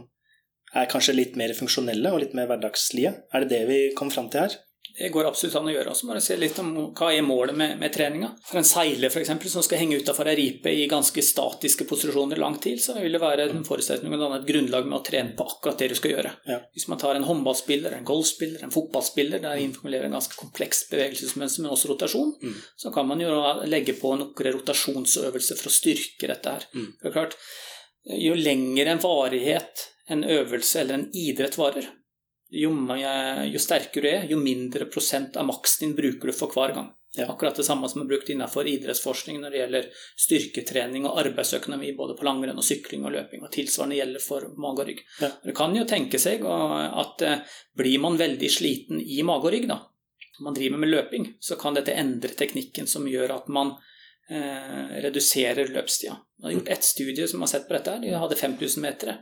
[0.75, 3.15] er kanskje litt mer funksjonelle og litt mer hverdagslige?
[3.33, 4.59] Er det det vi kom fram til her?
[4.99, 5.95] Det går absolutt an å gjøre.
[5.97, 8.31] Så bare se litt om hva er målet med, med treninga.
[8.47, 12.41] For en seiler for eksempel, som skal henge utafor ei ripe i ganske statiske posisjoner
[12.41, 15.47] lang tid, så vil det være en forutsetning og et grunnlag med å trene på
[15.49, 16.35] akkurat det du skal gjøre.
[16.49, 16.61] Ja.
[16.77, 21.65] Hvis man tar en håndballspiller, en golfspiller, en fotballspiller, der involverer en ganske komplekst bevegelsesmønster,
[21.65, 22.59] men også rotasjon, mm.
[22.85, 23.33] så kan man jo
[23.69, 26.69] legge på noen rotasjonsøvelser for å styrke dette her.
[26.77, 26.91] Mm.
[26.99, 27.41] For det er klart,
[28.19, 31.89] jo lengre en varighet en øvelse eller en idrett varer,
[32.53, 32.73] jo,
[33.49, 36.91] jo, sterkere du er, jo mindre prosent av maksen din bruker du for hver gang.
[37.17, 37.27] Ja.
[37.29, 39.89] Akkurat det samme som er brukt innenfor idrettsforskning når det gjelder
[40.25, 43.43] styrketrening og arbeidsøkonomi både på langrenn og sykling og løping.
[43.45, 45.03] Og tilsvarende gjelder for mage og rygg.
[45.21, 45.29] Ja.
[45.45, 47.43] Det kan jo tenke seg at eh,
[47.77, 49.83] blir man veldig sliten i mage og rygg, da,
[50.41, 53.75] man driver med løping, så kan dette endre teknikken som gjør at man
[54.31, 56.17] eh, reduserer løpstida.
[56.41, 57.99] Man har gjort ett studie som har sett på dette.
[58.03, 59.21] De hadde 5000 meter.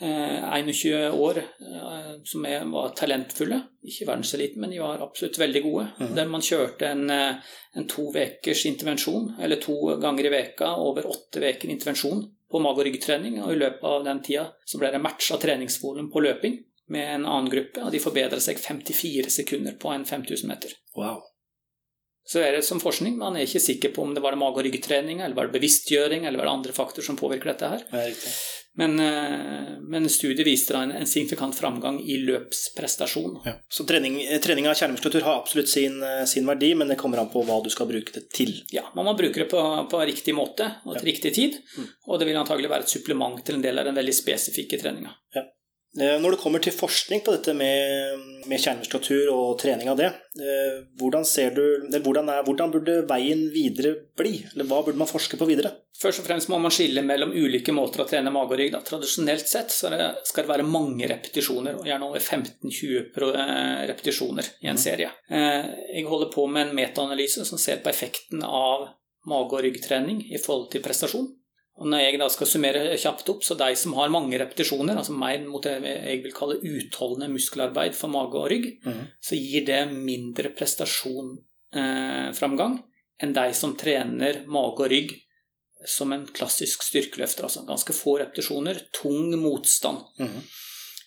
[0.00, 3.60] Eh, 21 år eh, som er, var talentfulle.
[3.82, 5.86] Ikke verdenseliten, men de var absolutt veldig gode.
[5.98, 6.12] Mm.
[6.14, 11.08] Der man kjørte en, eh, en to ukers intervensjon, eller to ganger i veka over
[11.10, 13.40] åtte uker intervensjon på mage- og ryggtrening.
[13.42, 17.26] Og i løpet av den tida så ble det matcha treningsvolum på løping med en
[17.26, 20.78] annen gruppe, og de forbedra seg 54 sekunder på en 5000 meter.
[20.96, 21.26] Wow
[22.28, 23.16] så er det som forskning.
[23.16, 25.56] Man er ikke sikker på om det var det mage- og ryggtrening, eller var det
[25.56, 27.84] bevisstgjøring, eller var det andre faktorer som påvirker dette her.
[27.88, 28.32] Det
[28.78, 33.40] men, eh, men, studiet viste da en, en signifikant framgang i løpsprestasjon.
[33.48, 33.56] Ja.
[33.68, 37.32] Så trening, trening av kjernemuskulatur har absolutt sin, eh, sin, verdi, men det kommer an
[37.32, 38.52] på hva du skal bruke det til.
[38.70, 41.08] Ja, man må bruke det på, på riktig måte og til ja.
[41.10, 41.58] riktig tid.
[41.74, 41.88] Mm.
[42.06, 45.16] Og det vil antagelig være et supplement til en del av den veldig spesifikke treninga.
[45.34, 45.48] Ja.
[45.96, 50.10] Eh, når det kommer til forskning på dette med, med kjernemuskulatur og trening av det,
[50.36, 51.24] eh, hvordan,
[51.56, 51.62] du,
[52.04, 54.34] hvordan, er, hvordan, burde veien videre bli?
[54.52, 55.72] Eller hva burde man forske på videre?
[55.98, 58.74] Først og fremst må man skille mellom ulike måter å trene mage og rygg.
[58.76, 58.82] Da.
[58.84, 64.52] Tradisjonelt sett så det, skal det være mange repetisjoner, og gjerne over 15-20 eh, repetisjoner
[64.60, 64.84] i en mm.
[64.84, 65.10] serie.
[65.32, 68.90] Jeg holder på med en metaanalyse som ser på effekten av
[69.28, 71.32] mage- og ryggtrening i forhold til prestasjon.
[71.78, 75.12] Og når jeg da skal summere kjapt opp, så de som har mange repetisjoner, altså
[75.14, 79.04] mer mot det jeg vil kalle utholdende muskelarbeid for mage og rygg, mm.
[79.22, 82.82] så gir det mindre prestasjonframgang eh,
[83.22, 85.14] enn de som trener mage og rygg
[85.86, 87.46] som en klassisk styrkeløfter.
[87.46, 89.98] Altså ganske få repetisjoner, tung motstand.
[90.18, 90.40] Mm.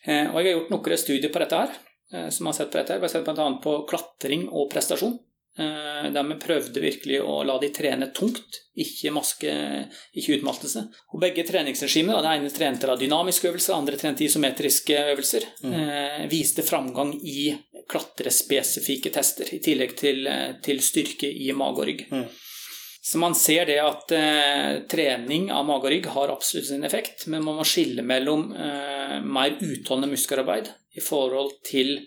[0.08, 1.76] Eh, og jeg har gjort noen studier på dette her,
[2.14, 2.94] eh, som har sett på dette.
[2.94, 3.02] her.
[3.02, 3.50] Vi har sett bl.a.
[3.64, 5.20] på klatring og prestasjon.
[5.60, 9.56] Eh, der vi prøvde virkelig å la de trene tungt, ikke, maske,
[10.16, 10.86] ikke utmattelse.
[11.12, 15.74] Og begge treningsregimer, det ene trente da dynamiske øvelser, det andre trente isometriske øvelser, mm.
[15.82, 17.52] eh, viste framgang i
[17.92, 20.32] klatrespesifikke tester, i tillegg til,
[20.64, 22.08] til styrke i mage og rygg.
[22.14, 22.24] Mm.
[23.04, 27.26] Så man ser det at eh, trening av mage og rygg har absolutt sin effekt,
[27.28, 31.98] men man må skille mellom eh, mer utholdende muskelarbeid i forhold til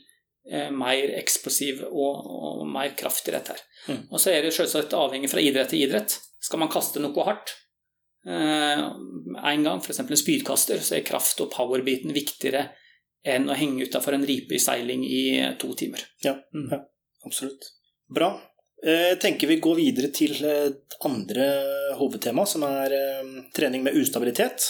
[0.45, 3.55] Eh, mer eksplosiv og, og, mer kraft i dette.
[3.55, 3.61] her.
[3.89, 4.01] Mm.
[4.13, 6.19] Og så er det selvsagt avhengig fra idrett til idrett.
[6.45, 7.55] Skal man kaste noe hardt
[8.29, 10.03] eh, en gang, f.eks.
[10.05, 12.67] en spydkaster, så er kraft- og power-biten viktigere
[13.25, 15.25] enn å henge utafor en ripe i seiling i
[15.61, 16.05] to timer.
[16.27, 16.69] Ja, mm.
[16.75, 16.83] ja
[17.25, 17.71] absolutt.
[18.13, 18.35] Bra.
[18.85, 20.37] Jeg eh, tenker vi går videre til
[21.09, 21.49] andre
[21.97, 22.93] hovedtema, som er
[23.57, 24.67] trening med ustabilitet.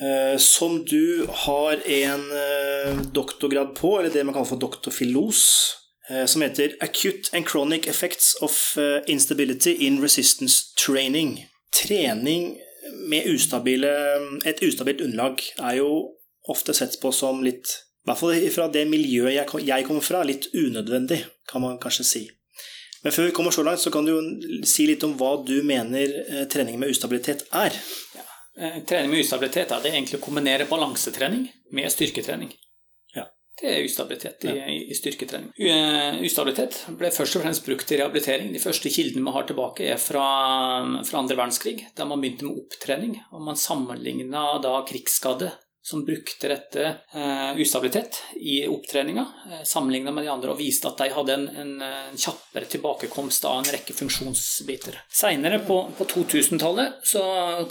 [0.00, 5.76] Eh, som du har en eh, doktorgrad på, eller det man kaller for doktorfilos.
[6.10, 11.46] eh, som heter 'Acute and Chronic Effects of Instability in Resistance Training'.
[11.84, 12.56] Trening
[13.08, 13.88] med ustabile,
[14.44, 16.08] et ustabilt underlag er jo
[16.48, 17.66] ofte sett på som litt
[18.00, 19.34] I hvert fall fra det miljøet
[19.66, 22.30] jeg, kommer fra, litt unødvendig, kan man kanskje si.
[23.04, 25.62] Men før vi kommer så langt, så kan du jo si litt om hva du
[25.62, 27.76] mener trening med ustabilitet er.
[28.16, 28.29] Ja.
[28.60, 32.50] Eh, trening med ustabilitet er det egentlig å kombinere balansetrening med styrketrening.
[33.14, 33.24] Ja.
[33.56, 34.52] Det er ustabilitet i,
[34.92, 35.54] i styrketrening.
[35.56, 38.52] U ustabilitet ble først og fremst brukt i rehabilitering.
[38.52, 40.26] De første kildene vi har tilbake, er fra,
[41.08, 43.16] fra andre verdenskrig, da man begynte med opptrening.
[43.32, 50.24] Og man sammenligna da krigsskadde som brukte dette eh, ustabilitet i opptreninga, eh, sammenligna med
[50.24, 53.96] de andre, og viste at de hadde en, en, en kjappere tilbakekomst av en rekke
[53.96, 55.00] funksjonsbiter.
[55.08, 57.22] Seinere, på, på 2000-tallet, så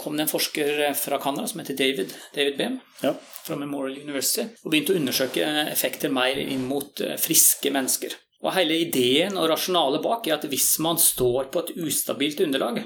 [0.02, 2.80] kom det en forsker fra Canada som heter David, David Behm.
[3.00, 3.14] Ja.
[3.44, 8.12] Fra Memorial University, og begynte å undersøke effekter mer inn mot uh, friske mennesker.
[8.44, 12.82] Og Hele ideen og rasjonalet bak er at hvis man står på et ustabilt underlag,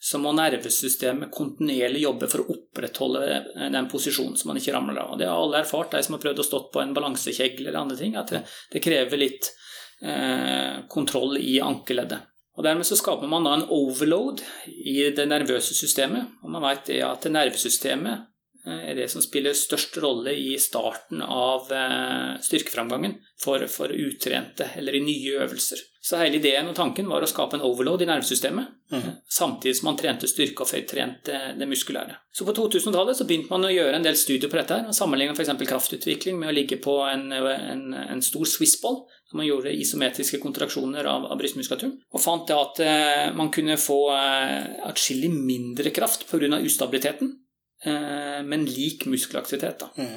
[0.00, 3.40] så må nervesystemet kontinuerlig jobbe for å opprettholde
[3.74, 5.16] den posisjonen så man ikke ramler av.
[5.18, 7.98] Det har alle erfart, de som har prøvd å stå på en balansekjegle eller andre
[7.98, 9.50] ting, at det, det krever litt
[10.02, 12.28] eh, kontroll i ankeleddet.
[12.58, 16.26] Og Dermed så skaper man da en overload i det nervøse systemet.
[16.42, 18.26] Og man vet det at nervesystemet
[18.68, 21.70] er det som spiller størst rolle i starten av
[22.44, 25.82] styrkeframgangen for, for utrente eller i nye øvelser.
[26.08, 29.08] Så hele ideen og tanken var å skape en overload i nervesystemet, mm.
[29.28, 32.14] samtidig som man trente styrke og trente det muskulære.
[32.32, 34.96] Så på 2000-tallet så begynte man å gjøre en del studier på dette her, og
[34.96, 35.50] sammenligna f.eks.
[35.68, 39.02] kraftutvikling med å ligge på en, en, en stor swissball.
[39.36, 44.78] Man gjorde isometriske kontraksjoner av, av brystmuskulaturen, og fant at eh, man kunne få eh,
[44.88, 46.62] atskillig mindre kraft pga.
[46.62, 47.34] ustabiliteten
[47.84, 49.84] men lik muskelaktivitet.
[49.84, 49.90] Da.
[50.02, 50.16] Mm.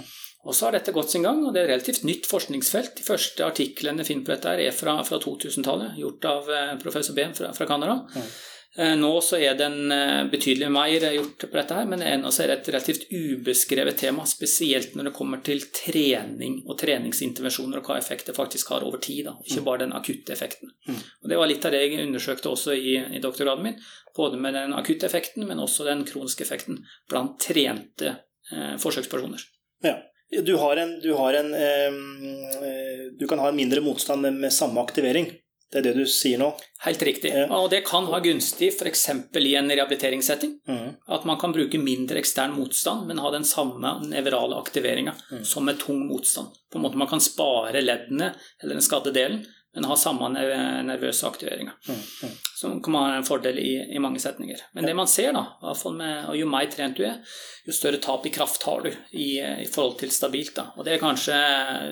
[0.50, 2.96] Og så har dette gått sin gang, og det er et relativt nytt forskningsfelt.
[2.98, 6.50] De første artiklene jeg finner på dette, er fra, fra 2000-tallet, gjort av
[6.82, 8.00] professor Behn fra, fra Canada.
[8.16, 8.32] Mm.
[8.72, 9.92] Nå så er den
[10.32, 14.94] betydelig mer gjort på dette, her, men ennå er det et relativt ubeskrevet tema, spesielt
[14.96, 19.26] når det kommer til trening og treningsintervensjoner, og hva effekt det faktisk har over tid,
[19.28, 20.72] da, ikke bare den akutte effekten.
[20.88, 21.02] Mm.
[21.04, 23.82] Og Det var litt av det jeg undersøkte også i, i doktorgraden min,
[24.16, 28.16] både med den akutte effekten, men også den kroniske effekten blant trente
[28.52, 29.44] eh, forsøkspersoner.
[29.84, 29.98] Ja.
[30.32, 34.54] Du, har en, du, har en, eh, du kan ha en mindre motstand med, med,
[34.54, 35.28] samme aktivering.
[35.72, 36.50] Det er det du sier nå?
[36.84, 37.32] Helt riktig.
[37.32, 37.46] Ja.
[37.56, 39.06] Og det kan ha gunstig f.eks.
[39.40, 40.58] i en rehabiliteringssetting.
[40.68, 40.90] Mm.
[41.16, 45.46] At man kan bruke mindre ekstern motstand, men ha den samme nevrale aktiveringa mm.
[45.48, 46.52] som med tung motstand.
[46.72, 50.28] På en måte Man kan spare leddene eller den skadde delen, men har samme
[50.84, 51.72] nervøse aktiveringa.
[51.88, 52.00] Mm.
[52.24, 52.32] Mm.
[52.60, 54.60] Som kan være en fordel i, i mange setninger.
[54.76, 55.46] Men det man ser, da,
[55.96, 57.22] med, og jo mer trent du er,
[57.68, 60.54] jo større tap i kraft har du i, i forhold til stabilt.
[60.58, 60.68] Da.
[60.76, 61.38] Og det er kanskje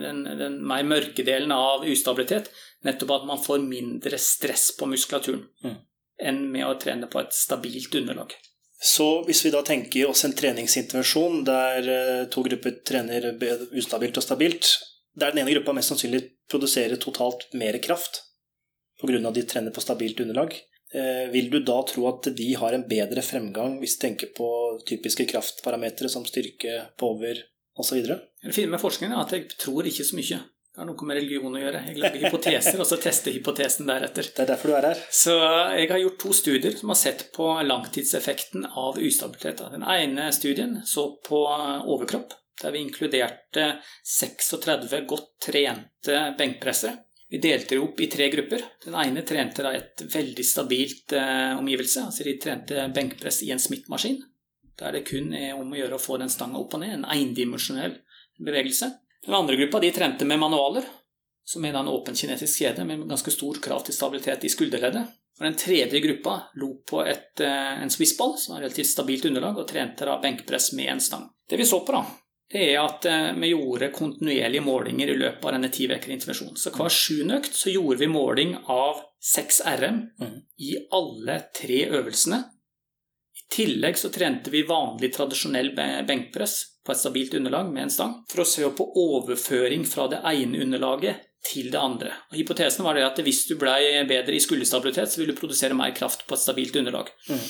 [0.03, 2.51] den, den mer mørke delen av ustabilitet.
[2.83, 5.79] Nettopp at man får mindre stress på muskulaturen mm.
[6.27, 8.35] enn med å trene på et stabilt underlag.
[8.79, 11.89] Så hvis vi da tenker oss en treningsintervensjon der
[12.31, 13.33] to grupper trener
[13.75, 14.69] ustabilt og stabilt,
[15.19, 18.23] der den ene gruppa mest sannsynlig produserer totalt mer kraft
[19.01, 19.31] pga.
[19.31, 20.55] de trener på stabilt underlag,
[21.31, 24.49] vil du da tro at de har en bedre fremgang hvis du tenker på
[24.89, 27.43] typiske kraftparametere som styrke, power
[27.79, 28.01] osv.?
[28.01, 30.39] Det fine med forskningen er at jeg tror ikke så mye.
[30.69, 31.79] Det har noe med religion å gjøre.
[31.89, 34.27] Jeg lager hypoteser, og så tester hypotesen deretter.
[34.31, 34.99] Det er derfor du er her.
[35.11, 35.33] Så
[35.75, 39.63] jeg har gjort to studier som har sett på langtidseffekten av ustabilitet.
[39.73, 43.67] Den ene studien så på overkropp, der vi inkluderte
[44.03, 46.97] 36 godt trente benkpressere.
[47.29, 48.63] Vi delte det opp i tre grupper.
[48.85, 52.07] Den ene trente da et veldig stabilt eh, omgivelse.
[52.07, 54.17] altså De trente benkpress i en Smith-maskin,
[54.79, 56.95] der det kun er om å gjøre å få den stanga opp og ned.
[56.97, 57.99] En endimensjonell
[58.41, 58.89] bevegelse.
[59.25, 60.87] Den andre gruppa de trente med manualer,
[61.45, 65.13] som er en åpen kinetisk kjede med ganske stor krav til stabilitet i skulderleddet.
[65.39, 69.69] Og Den tredje gruppa lo på et, en swissball, som har relativt stabilt underlag, og
[69.69, 71.29] trente da benkpress med en stang.
[71.49, 72.03] Det vi så på, da,
[72.49, 73.05] det er at
[73.37, 76.57] vi gjorde kontinuerlige målinger i løpet av denne ti uker intervensjonen.
[76.57, 80.37] Så hver sjuende økt så gjorde vi måling av 6 RM mm.
[80.65, 82.41] i alle tre øvelsene.
[83.37, 85.75] I tillegg så trente vi vanlig, tradisjonell
[86.07, 90.21] benkpress på et stabilt underlag med en stang, for å se på overføring fra det
[90.25, 92.13] ene underlaget til det andre.
[92.31, 93.75] Og hypotesen var det at hvis du ble
[94.09, 97.11] bedre i skulderstabilitet, så ville du produsere mer kraft på et stabilt underlag.
[97.29, 97.45] Mm.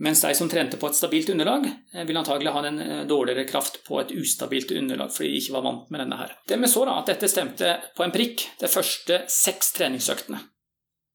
[0.00, 1.66] Mens de som trente på et stabilt underlag,
[2.08, 5.90] vil antagelig ha en dårligere kraft på et ustabilt underlag, fordi de ikke var vant
[5.92, 6.32] med denne her.
[6.48, 10.40] Det vi så da, at dette stemte på en prikk de første seks treningsøktene.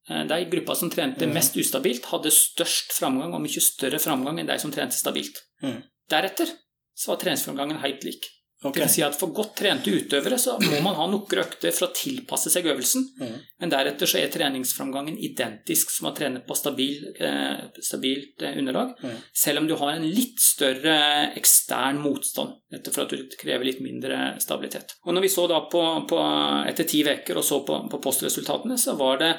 [0.06, 4.60] De gruppa som trente mest ustabilt, hadde størst framgang og mye større framgang enn de
[4.62, 5.42] som trente stabilt.
[5.66, 5.80] Mm.
[6.14, 6.54] Deretter
[6.94, 8.30] så var treningsframgangen helt lik.
[8.66, 8.76] Ok.
[8.76, 11.88] Det vil si at For godt trente utøvere så må man ha noen økter for
[11.88, 13.06] å tilpasse seg øvelsen.
[13.22, 13.36] Mm.
[13.62, 18.96] Men deretter så er treningsframgangen identisk som å trene på stabil, eh, stabilt eh, underlag.
[19.04, 19.20] Mm.
[19.46, 20.96] Selv om du har en litt større
[21.38, 22.58] ekstern motstand.
[22.72, 24.98] Dette for at du krever litt mindre stabilitet.
[25.06, 26.24] Og når vi så da på, på
[26.66, 29.32] etter ti uker og så på, på postresultatene, så var det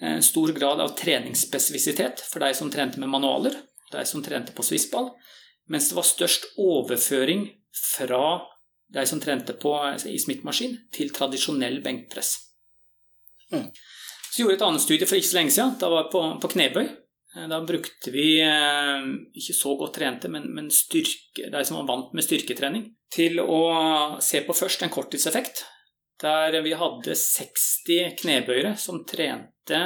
[0.00, 3.58] en stor grad av treningsspesifisitet for deg som trente med manualer,
[3.92, 5.10] deg som trente på swissball,
[5.68, 7.44] mens det var størst overføring
[7.76, 8.40] fra
[8.94, 9.74] deg som trente på,
[10.06, 12.34] i smittmaskin, til tradisjonell benkpress.
[13.52, 13.68] Mm.
[14.30, 15.76] Så gjorde jeg et annet studie for ikke så lenge siden.
[15.80, 16.90] Da var jeg på, på knebøy.
[17.50, 19.04] Da brukte vi eh,
[19.38, 23.60] ikke så godt trente, men, men styrke, de som var vant med styrketrening, til å
[24.22, 25.64] se på først en korttidseffekt.
[26.20, 29.84] Der vi hadde 60 knebøyere som trente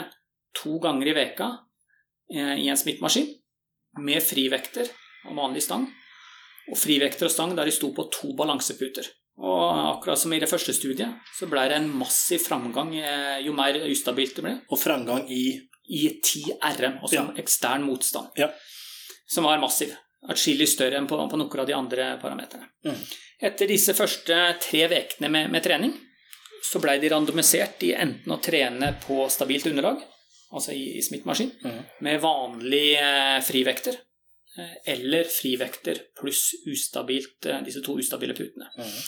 [0.56, 1.50] to ganger i veka
[2.32, 3.28] eh, i en smittmaskin
[4.00, 4.88] med frivekter
[5.28, 5.86] og vanlig stang.
[6.72, 9.06] Og frivekter og stang der de sto på to balanseputer.
[9.44, 13.52] Og akkurat som i det første studiet, så ble det en massiv framgang eh, jo
[13.56, 15.44] mer ustabilt det ble, Og framgang i
[15.84, 17.32] i 10 RM, altså Ja.
[17.36, 18.50] ekstern motstand, Ja.
[19.26, 19.94] som var massiv.
[20.28, 22.68] Atskillig større enn på, på noen av de andre parameterne.
[22.84, 22.96] Mm.
[23.42, 25.92] Etter disse første tre ukene med, med trening,
[26.62, 30.00] så ble de randomisert i enten å trene på stabilt underlag,
[30.50, 31.82] altså i, i smittmaskin, mm.
[32.00, 33.04] med vanlige
[33.36, 33.98] eh, frivekter,
[34.86, 38.70] eller frivekter pluss ustabilt, eh, disse to ustabile putene.
[38.78, 38.98] Mm.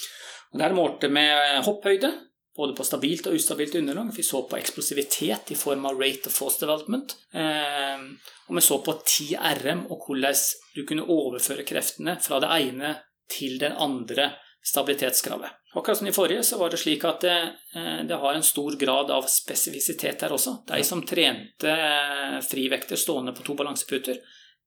[0.52, 2.12] Og Der målte vi med hopphøyde,
[2.56, 4.12] både på stabilt og ustabilt underlag.
[4.16, 7.16] Vi så på eksplosivitet i form av rate of force development.
[7.34, 8.06] Eh,
[8.48, 10.34] og vi så på 10 RM og hvordan
[10.74, 12.96] du kunne overføre kreftene fra det ene
[13.28, 14.32] til den andre
[14.66, 15.50] stabilitetskravet.
[15.76, 17.36] Akkurat som i forrige, så var det slik at det,
[17.74, 20.56] eh, det har en stor grad av spesifisitet her også.
[20.66, 24.16] De som trente eh, frivekter stående på to balanseputer,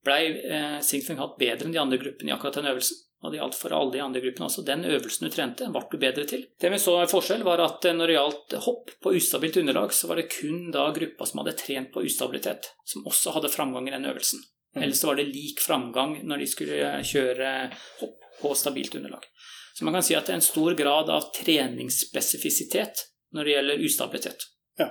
[0.06, 3.06] ble eh, hatt bedre enn de andre gruppene i akkurat den øvelsen.
[3.20, 4.62] Og det gjaldt for alle de andre gruppene også.
[4.64, 6.46] Den øvelsen du trente, ble du bedre til.
[6.60, 9.92] Det vi så i forskjell, var at eh, når det gjaldt hopp på ustabilt underlag,
[9.92, 13.90] så var det kun da gruppa som hadde trent på ustabilitet, som også hadde framgang
[13.90, 14.40] i den øvelsen.
[14.76, 14.84] Mm.
[14.84, 17.52] Ellers var det lik framgang når de skulle eh, kjøre
[18.00, 19.26] hopp på stabilt underlag.
[19.74, 23.04] Så man kan si at det er en stor grad av treningsspesifisitet
[23.36, 24.48] når det gjelder ustabilitet.
[24.80, 24.88] Ja.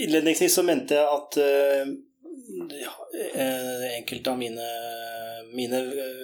[0.00, 1.92] Innledningsvis så mente jeg at eh,
[3.98, 4.66] enkelte av mine,
[5.54, 5.80] mine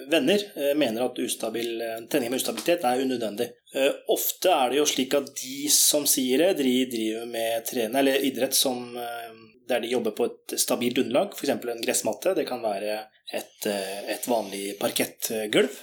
[0.09, 3.49] venner eh, mener at ustabil, trening med ustabilitet er unødvendig.
[3.75, 7.99] Eh, ofte er det jo slik at de som sier det, de driver med trening
[8.01, 9.31] eller idrett som, eh,
[9.69, 11.53] der de jobber på et stabilt underlag, f.eks.
[11.53, 12.33] en gressmatte.
[12.35, 15.77] Det kan være et, eh, et vanlig parkettgulv.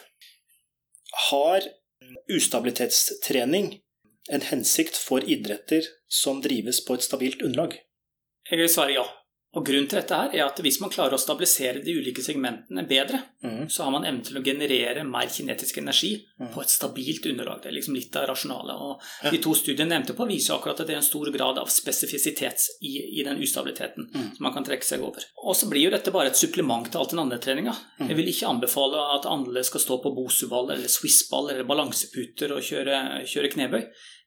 [1.30, 1.62] Har
[2.34, 3.76] ustabilitetstrening
[4.28, 7.78] en hensikt for idretter som drives på et stabilt underlag?
[8.50, 9.06] Jeg vil svare ja.
[9.56, 12.82] Og Grunnen til dette her er at hvis man klarer å stabilisere de ulike segmentene
[12.88, 13.68] bedre, mm.
[13.72, 16.50] så har man evnen til å generere mer kinetisk energi mm.
[16.52, 17.62] på et stabilt underlag.
[17.62, 18.76] Det er liksom litt av rasjonalet.
[18.76, 19.32] Og Ja.
[19.32, 22.66] De to studiene nevnte på viser akkurat at det er en stor grad av spesifisitet
[22.84, 24.26] i, i den ustabiliteten mm.
[24.36, 25.24] som man kan trekke seg over.
[25.40, 27.72] Og så blir jo dette bare et supplement til alt den andre treninga.
[27.96, 28.10] Mhm.
[28.10, 32.64] Jeg vil ikke anbefale at alle skal stå på bosuball eller swissball eller balanseputer og
[32.66, 33.86] kjøre, kjøre knebøy,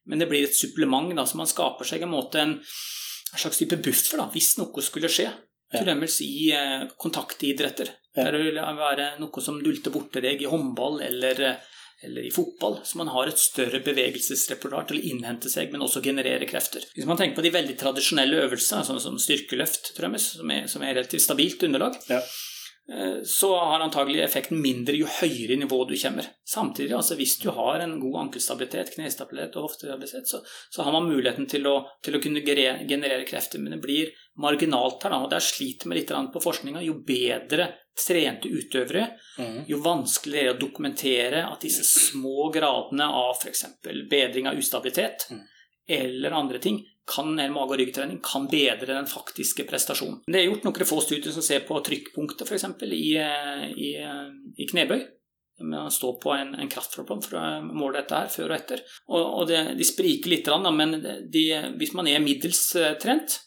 [0.10, 2.58] men det blir et supplement da, så man skaper seg en måte en
[3.34, 5.30] en slags type buffer da, hvis noe skulle skje.
[5.74, 5.84] Ja.
[6.26, 7.92] I eh, kontaktidretter.
[8.16, 8.24] Ja.
[8.26, 11.60] Der det vil være noe som dulter borti deg i håndball eller, eh,
[12.08, 12.80] eller i fotball.
[12.84, 16.88] Så man har et større bevegelsesrepertoar til å innhente seg, men også generere krefter.
[16.96, 20.86] Hvis man tenker på de veldig tradisjonelle øvelsene, sånn som styrkeløft, trømmes, som er, som
[20.86, 22.24] er relativt stabilt underlag, Ja.
[22.92, 26.26] Eh, så har antagelig effekten mindre jo høyere nivå du kommer.
[26.48, 31.10] Samtidig, altså hvis du har en god ankelstabilitet, knestabilitet og hoftestabilitet, så, så har man
[31.10, 33.60] muligheten til å, til å kunne generere krefter.
[33.60, 36.82] Men det blir marginalt her, da, og der sliter vi litt på forskninga.
[36.86, 39.66] Jo bedre trente utøvere, Mhm.
[39.68, 43.66] jo vanskeligere er det å dokumentere at disse små gradene av f.eks.
[44.10, 45.42] bedring av ustabilitet Mm.
[45.88, 50.22] eller andre ting kan, en mage- og ryggtrening kan bedre den faktiske prestasjonen.
[50.30, 52.68] Det er gjort noen få studier som ser på trykkpunktet f.eks.
[52.86, 55.02] I, eh, i, eh, i knebøy.
[55.60, 58.84] Man står på en, en kraftprogram for å måle dette her før og etter.
[59.12, 60.96] Og, og det, de spriker litt, da, men
[61.34, 61.44] de,
[61.82, 63.42] hvis man er middels eh, trent,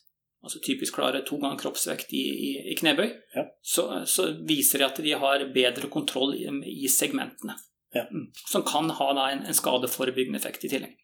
[0.44, 3.46] altså typisk klarer to ganger kroppsvekt i, i, i knebøy, Ja.
[3.64, 6.44] så, så viser det at de har bedre kontroll i,
[6.84, 7.56] i segmentene.
[7.96, 8.04] Ja.
[8.10, 8.28] Mm.
[8.48, 10.98] Som kan ha da, en, en skadeforebyggende effekt i tillegg.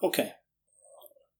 [0.00, 0.22] Ok.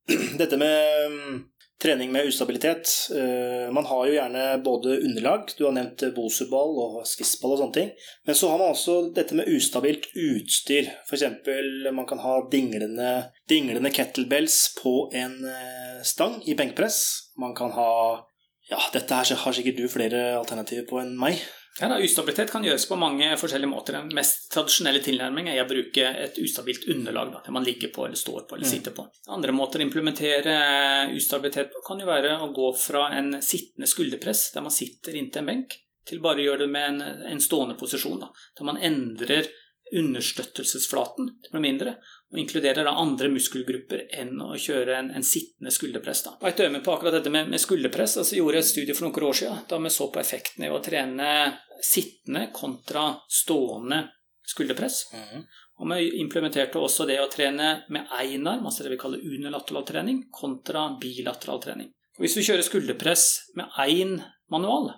[0.40, 1.40] Dette med mm,
[1.82, 6.96] trening med ustabilitet eh, Man har jo gjerne både underlag, du har nevnt boserball og
[7.09, 7.92] skissball og sånne ting.
[8.28, 10.90] Men så har man også dette med ustabilt utstyr.
[11.07, 11.24] F.eks.
[11.92, 13.12] man kan ha dinglende,
[13.48, 17.01] dinglende kettlebells på en eh, stang i benkpress.
[17.40, 17.92] Man kan ha
[18.70, 21.40] Ja, dette her har sikkert du flere alternativer på enn meg.
[21.78, 23.94] Ja, da, Ustabilitet kan gjøres på mange forskjellige måter.
[24.00, 28.04] Den mest tradisjonelle tilnærmingen er å bruke et ustabilt underlag, da, det man ligger på
[28.08, 28.72] eller står på eller Mm.
[28.72, 29.06] sitter på.
[29.28, 30.56] Andre måter å implementere
[31.16, 35.38] ustabilitet på kan jo være å gå fra en sittende skulderpress, der man sitter inntil
[35.44, 37.00] en benk, til bare å gjøre det med en,
[37.32, 38.18] en stående posisjon.
[38.20, 39.46] Da, der man endrer
[39.97, 41.95] understøttelsesflaten til noe mindre,
[42.30, 46.22] og inkluderer da andre muskelgrupper enn å kjøre en, en sittende skulderpress.
[46.26, 46.36] Da.
[46.47, 49.26] Et øye på akkurat dette med, med skulderpress, altså gjorde jeg et studie for noen
[49.30, 51.30] år siden da vi så på effekten av å trene
[51.82, 54.05] sittende kontra stående
[54.47, 55.03] skulderpress.
[55.16, 55.49] Mhm.
[55.80, 59.86] Og vi implementerte også det å trene med én arm, altså det vi kaller unilateral
[59.88, 61.88] trening, kontra bilateral trening.
[62.18, 63.24] Og hvis vi kjører skulderpress
[63.57, 64.18] med én
[64.53, 64.91] manual,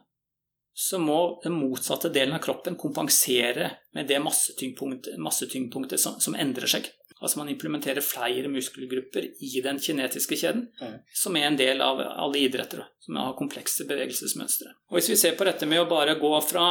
[0.74, 6.70] så må den motsatte delen av kroppen kompensere med det massetyngdpunktet, massetyngdpunktet som, som endrer
[6.70, 6.88] seg.
[7.22, 10.96] Altså man implementerer flere muskelgrupper i den kinetiske kjeden, mm.
[11.14, 14.72] som er en del av alle idretter, som har komplekse bevegelsesmønstre.
[14.90, 16.66] Og hvis vi ser på dette med å bare gå fra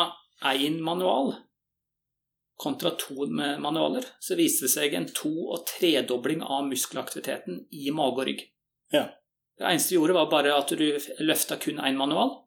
[0.51, 1.31] én manual
[2.61, 8.19] kontra to manualer, så viste det seg en to- og tredobling av muskelaktiviteten i mage
[8.19, 8.43] og rygg.
[8.93, 9.07] Ja.
[9.57, 10.85] Det eneste du gjorde, var bare at du
[11.25, 12.40] løfta kun én manual,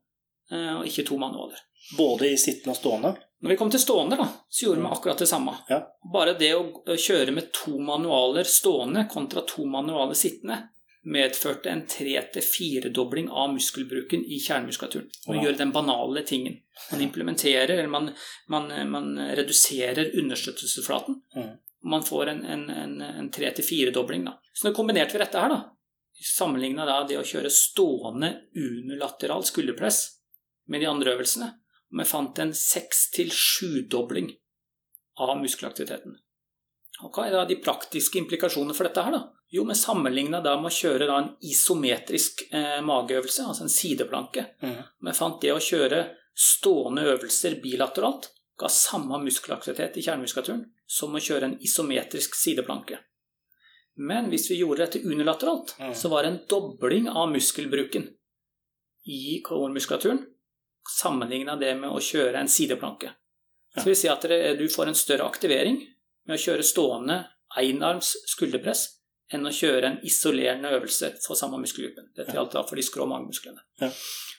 [0.53, 1.59] og ikke to manualer.
[1.99, 3.15] Både i sittende og stående.
[3.45, 5.53] Når vi kom til stående, da, så gjorde vi akkurat det samme.
[5.69, 5.83] Ja.
[6.13, 6.63] Bare det å
[6.97, 10.63] kjøre med to manualer stående kontra to manualer sittende
[11.05, 15.11] medførte en tre til firedobling av muskelbruken i kjernemuskulaturen.
[15.29, 15.45] Man Wow.
[15.45, 16.57] gjør den banale tingen.
[16.91, 18.09] Man implementerer, eller man,
[18.49, 21.21] man, man reduserer understøttelsesflaten.
[21.37, 21.51] Mm.
[21.85, 24.25] Man får en, en, en, en tre til firedobling.
[24.25, 24.39] Da.
[24.55, 25.61] Så nå kombinerte vi dette her, da.
[26.25, 30.07] Sammenligna da det å kjøre stående unilateral skulderpress
[30.71, 31.51] med de andre øvelsene.
[31.93, 34.33] Og vi fant en seks til sjudobling
[35.23, 36.17] av muskelaktiviteten.
[37.03, 39.23] Og hva er da de praktiske implikasjonene for dette her, da?
[39.55, 44.47] Jo, vi sammenligna da med å kjøre da en isometrisk eh, mageøvelse, altså en sideplanke.
[44.63, 44.79] Mm.
[45.07, 46.05] Vi fant det å kjøre
[46.35, 53.01] stående øvelser bilateralt ga samme muskelaktivitet i kjernemuskulaturen som å kjøre en isometrisk sideplanke.
[53.95, 55.95] Men hvis vi gjorde dette unilateralt, mm.
[55.95, 58.09] så var det en dobling av muskelbruken
[59.11, 60.23] i koremuskulaturen
[60.95, 63.13] sammenligna det med å kjøre en sideplanke.
[63.75, 63.83] Ja.
[63.83, 64.27] Så vil si at
[64.59, 65.81] du får en større aktivering
[66.29, 67.25] med å kjøre stående
[67.61, 68.87] enarms skulderpress
[69.33, 72.11] enn å kjøre en isolerende øvelse for samme muskelgruppen.
[72.17, 73.63] Dette gjaldt da for de skrå magemusklene.
[73.81, 73.91] Ja.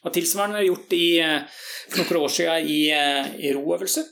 [0.05, 1.41] Og tilsvarende er gjort i, eh,
[1.89, 4.05] for noen år siden i, eh, i roøvelse.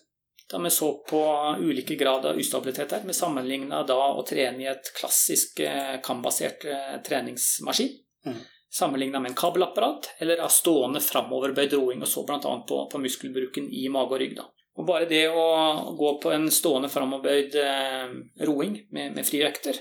[0.50, 1.22] Da vi så på
[1.60, 3.02] ulike grad av ustabilitet her.
[3.06, 7.90] Vi sammenligna da å trene i et klassisk eh, kambasert eh, treningsmaskin.
[8.26, 8.42] Mhm.
[8.74, 12.40] Sammenligna med en kabelapparat, eller av stående framoverbøyd roing, og så bl.a.
[12.42, 14.36] På, på muskelbruken i mage og rygg.
[14.40, 14.48] da.
[14.82, 15.46] Og bare det å
[15.94, 18.16] gå på en stående framoverbøyd eh,
[18.50, 19.78] roing med, med frie økter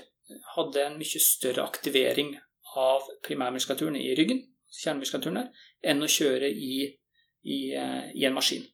[0.55, 2.35] hadde en mye større aktivering
[2.77, 4.43] av primærmuskulaturen i ryggen,
[4.83, 6.85] kjernemuskulaturen der, enn å kjøre i,
[7.43, 8.65] i, eh, i en maskin.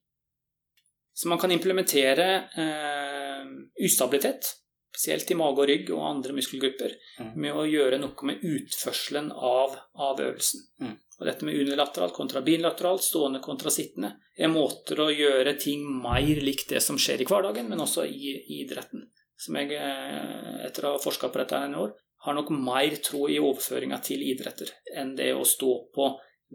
[1.13, 2.27] Så man kan implementere
[2.59, 3.47] eh,
[3.83, 4.53] ustabilitet,
[4.89, 7.29] spesielt i mage og rygg og andre muskelgrupper, mm.
[7.39, 10.65] med å gjøre noe med utførselen av, av øvelsen.
[10.81, 10.97] Mm.
[11.19, 16.43] Og dette med unilateralt kontra bilateralt, stående kontra sittende, er måter å gjøre ting mer
[16.43, 19.07] likt det som skjer i hverdagen, men også i, i idretten.
[19.39, 21.93] Som jeg, eh, etter å ha forska på dette i år,
[22.25, 26.07] har nok mer tro i overføringa til idretter enn det å stå på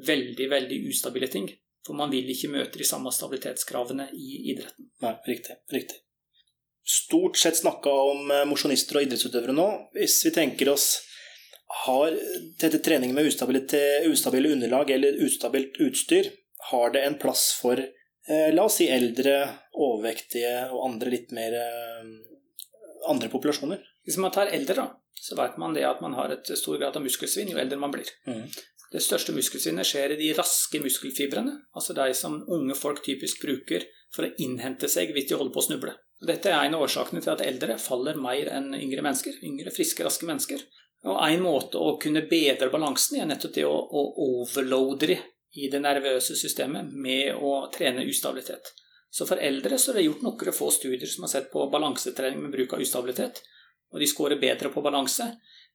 [0.04, 1.48] veldig, veldig ustabile ting.
[1.84, 4.88] For man vil ikke møte de samme stabilitetskravene i idretten.
[5.04, 5.58] Nei, riktig.
[5.72, 6.00] riktig.
[6.84, 9.66] Stort sett snakka om eh, mosjonister og idrettsutøvere nå.
[9.96, 10.88] Hvis vi tenker oss
[11.86, 12.12] Har
[12.60, 16.28] dette trening med ustabile underlag eller ustabilt utstyr
[16.70, 19.38] Har det en plass for eh, la oss si eldre,
[19.72, 22.12] overvektige og andre litt mer eh,
[23.08, 23.80] andre populasjoner?
[24.04, 26.96] Hvis man tar eldre, da, så vet man det at man har et stor grad
[26.96, 28.08] av muskelsvinn jo eldre man blir.
[28.28, 28.44] Mm.
[28.92, 33.88] Det største muskelsvinnet skjer i de raske muskelfibrene, altså de som unge folk typisk bruker
[34.14, 35.94] for å innhente seg hvis de holder på å snuble.
[36.22, 39.40] Dette er en av årsakene til at eldre faller mer enn yngre mennesker.
[39.44, 40.62] Yngre, friske, raske mennesker.
[41.04, 44.04] Og en måte å kunne bedre balansen i er nettopp det å, å
[44.40, 45.18] overloade de
[45.60, 48.72] i det nervøse systemet med å trene ustabilitet.
[49.14, 52.40] Så for eldre så er det gjort noen få studier som har sett på balansetrening
[52.42, 53.42] med bruk av ustabilitet,
[53.94, 55.28] og de scorer bedre på balanse.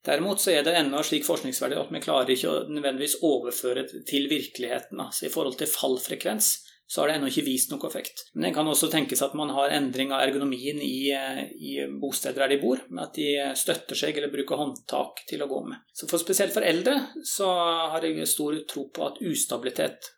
[0.04, 4.28] Derimot så er det ennå slik forskningsverdi at vi klarer ikke å nødvendigvis overføre til
[4.28, 5.00] virkeligheten.
[5.00, 6.50] Altså I forhold til fallfrekvens
[6.90, 8.24] så har det ennå ikke vist noe effekt.
[8.34, 12.42] Men det kan også tenkes at man har endring av ergonomien i, eh, i bosteder
[12.42, 15.84] der de bor, med at de støtter seg eller bruker håndtak til å gå med.
[15.94, 17.46] Så for Spesielt for eldre så
[17.94, 20.10] har jeg stor tro på at ustabilitet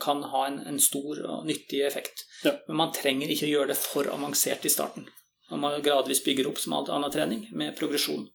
[0.00, 2.26] kan ha en, en stor og nyttig effekt.
[2.44, 2.52] Ja.
[2.68, 5.06] Men man trenger ikke gjøre det for avansert i starten.
[5.50, 8.26] Man må gradvis bygge opp som alt annet trening, med progresjon.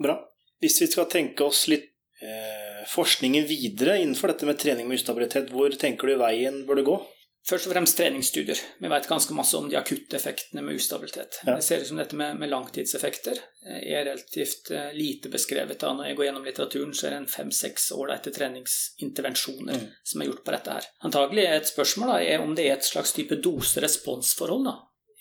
[0.00, 0.16] Bra.
[0.60, 1.88] Hvis vi skal tenke oss litt
[2.22, 7.00] eh, forskningen videre innenfor dette med trening med ustabilitet, hvor tenker du veien burde gå?
[7.48, 8.58] Først og fremst treningsstudier.
[8.82, 11.38] Vi vet ganske masse om de akutte effektene med ustabilitet.
[11.46, 11.54] Ja.
[11.56, 15.80] Det ser ut som dette med, med, langtidseffekter er relativt uh, lite beskrevet.
[15.80, 15.94] Da.
[15.96, 19.88] Når jeg går gjennom litteraturen, så er det en fem-seks ålreite treningsintervensjoner mm.
[20.12, 20.90] som er gjort på dette her.
[21.08, 24.68] Antagelig er et spørsmål da, er om det er et slags type dose-respons-forhold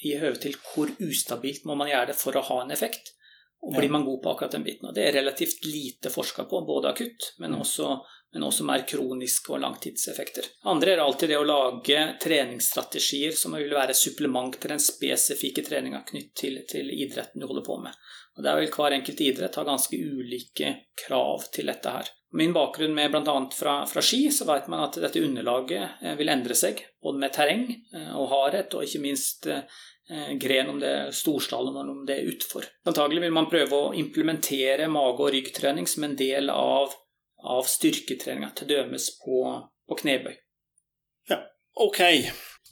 [0.03, 3.14] i høve til hvor ustabilt må man gjøre det for å ha en effekt.
[3.62, 4.88] Og blir man god på akkurat den biten.
[4.88, 7.62] Og det er relativt lite forska på, både akutt, men mm.
[7.62, 7.89] også,
[8.34, 10.47] men også, mer kroniske og langtidseffekter.
[10.72, 16.05] Andre er alltid det å lage treningsstrategier som vil være supplement til den spesifikke treninga
[16.07, 17.99] knytt til, til, idretten du holder på med.
[18.38, 20.72] Og Der vil hver enkelt idrett ha ganske ulike
[21.07, 22.16] krav til dette her.
[22.32, 23.38] Min bakgrunn med bl.a.
[23.51, 27.34] Fra, fra ski, så vet man at dette underlaget eh, vil endre seg, både med
[27.36, 29.64] terreng eh, og hardhet, og ikke minst Eh,
[30.41, 32.66] gren, om det er storslalåm eller om det er utfor.
[32.89, 36.95] Antagelig vil man prøve å implementere mage- og ryggtrening som en del av,
[37.45, 39.43] av styrketreninga, til dømes på,
[39.89, 40.34] på knebøy.
[41.30, 41.43] Ja,
[41.86, 42.01] ok.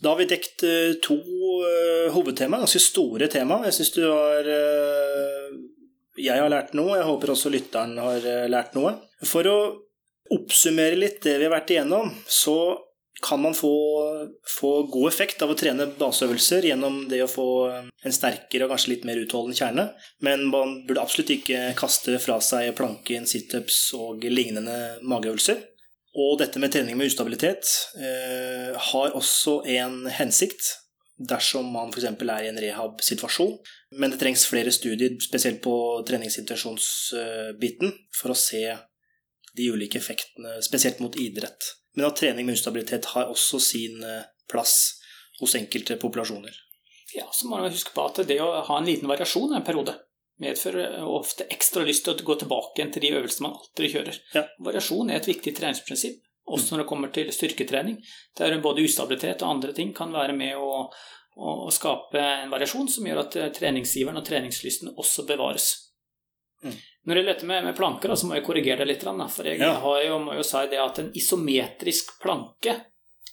[0.01, 3.61] Da har vi dekt uh, to uh, hovedtema, ganske store tema.
[3.69, 4.51] Jeg syns du har
[6.17, 8.95] Jeg har lært noe, jeg håper også lytteren har lært noe.
[9.25, 9.57] For å
[10.33, 12.57] oppsummere litt det vi har vært igjennom, så
[13.21, 13.73] kan man få,
[14.59, 18.91] få, god effekt av å trene baseøvelser gjennom det å få en sterkere og kanskje
[18.93, 19.85] litt mer utholdende kjerne.
[20.25, 25.63] Men man burde absolutt ikke kaste fra seg planken, situps og lignende mageøvelser.
[26.17, 27.69] Og dette med trening med ustabilitet
[28.01, 30.75] eh, har også en hensikt
[31.17, 32.05] dersom man f.eks.
[32.13, 33.57] er i en rehab-situasjon.
[33.97, 35.73] Men det trengs flere studier, spesielt på
[36.05, 38.63] treningssituasjonsbiten, for å se
[39.57, 44.25] de ulike effektene, spesielt mot idrett men at trening med ustabilitet har også sin eh,
[44.51, 44.99] plass
[45.41, 46.53] hos enkelte populasjoner.
[47.15, 49.95] Ja, så må man huske på at det å ha en liten variasjon en periode
[50.37, 54.19] medfører ofte ekstra lyst til å gå tilbake igjen til de øvelsene man alltid kjører.
[54.35, 54.43] Ja.
[54.67, 57.97] Variasjon er et viktig treningsprinsipp, også når det kommer til styrketrening.
[58.37, 62.91] Der både ustabilitet og andre ting kan være med å, å, å skape en variasjon
[62.93, 65.71] som gjør at eh, treningsgiveren og treningslysten også bevares.
[66.61, 66.77] Mm.
[67.07, 69.03] Når det gjelder dette med, med planker, så må jeg korrigere det litt.
[69.31, 69.77] For jeg ja.
[70.03, 72.73] jo, må jo si det at en isometrisk planke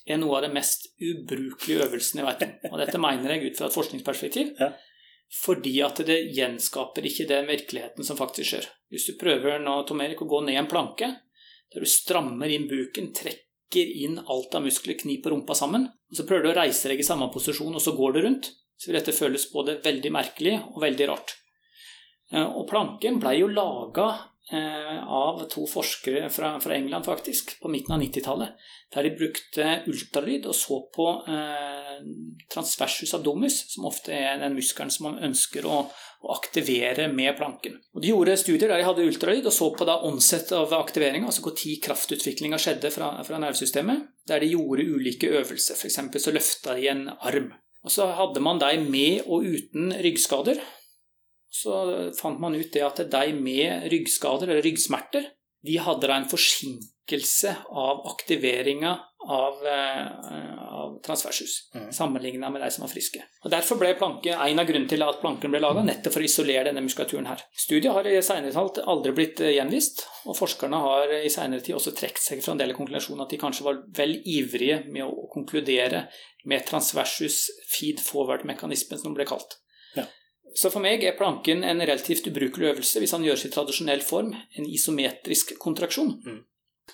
[0.07, 2.53] er noe av det mest ubrukelige øvelsen jeg vet om.
[2.71, 4.55] Og dette mener jeg ut fra et forskningsperspektiv.
[4.61, 4.71] Ja.
[5.43, 8.71] Fordi at det gjenskaper ikke den virkeligheten som faktisk skjer.
[8.95, 11.11] Hvis du prøver nå, Tom Erik, å gå ned en planke,
[11.75, 16.29] der du strammer inn buken, trekker inn alt av muskler, kniper rumpa sammen, og så
[16.29, 19.01] prøver du å reise deg i samme posisjon, og så går du rundt, så vil
[19.01, 21.41] dette føles både veldig merkelig og veldig rart.
[22.33, 24.09] Eh, og planken ble jo laga
[24.53, 28.71] eh, av to forskere fra, fra, England, faktisk, på midten av 90-tallet.
[28.95, 31.99] Der de brukte ultralyd og så på eh,
[32.53, 37.81] transversus abdomus, som ofte er den muskelen som man ønsker å, å, aktivere med planken.
[37.95, 41.29] Og De gjorde studier der de hadde ultralyd og så på da onset av aktiveringa,
[41.29, 45.77] altså hvor tid kraftutviklinga skjedde fra, fra nervesystemet, der de gjorde ulike øvelser.
[45.77, 46.01] F.eks.
[46.25, 47.53] så løfta de en arm.
[47.85, 50.63] Og Så hadde man de med og uten ryggskader
[51.55, 51.79] så
[52.19, 55.31] fant man ut det at de med ryggskader eller ryggsmerter
[55.65, 58.99] de hadde en forsinkelse av aktiveringa
[59.29, 61.93] av, eh, av transversus, mm.
[61.93, 63.23] sammenligna med de som var friske.
[63.45, 66.29] Og Derfor ble planke en av grunnene til at planken ble laga, nettopp for å
[66.29, 67.47] isolere denne muskulaturen her.
[67.57, 71.79] Studiet har i senere tid aldri blitt eh, gjenvist, og forskerne har i senere tid
[71.79, 75.29] også trukket seg fra en del konklusjoner at de kanskje var vel ivrige med å
[75.33, 76.09] konkludere
[76.45, 79.63] med transversus feed forward-mekanismen, som den ble kalt.
[80.55, 84.33] Så for meg er planken en relativt ubrukelig øvelse hvis han gjøres i tradisjonell form,
[84.33, 86.13] en isometrisk kontraksjon.
[86.23, 86.43] Mm.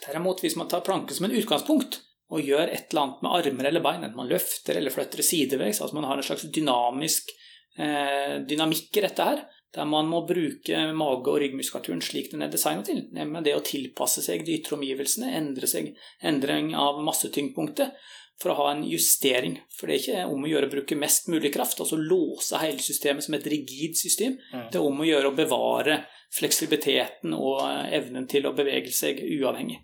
[0.06, 2.00] Derimot, hvis man tar planken som en utgangspunkt,
[2.30, 5.80] og gjør et eller annet med armer eller bein, enten man løfter eller flytter sideveis,
[5.82, 7.32] altså man har en slags dynamisk
[7.76, 9.42] eh, dynamikk i dette her,
[9.74, 13.64] der man må bruke mage- og ryggmuskulaturen slik den er designet til, nemlig det å
[13.66, 15.92] tilpasse seg de ytre omgivelsene, endre seg,
[16.26, 17.98] endring av massetyngdpunktet,
[18.40, 19.58] for å ha en justering.
[19.76, 22.80] For det er ikke om å gjøre å bruke mest mulig kraft, altså låse hele
[22.82, 24.38] systemet som et rigid system.
[24.52, 24.66] Mm.
[24.72, 26.00] Det er om å gjøre å bevare
[26.34, 27.62] fleksibiliteten og
[27.92, 29.80] evnen til å bevege seg uavhengig.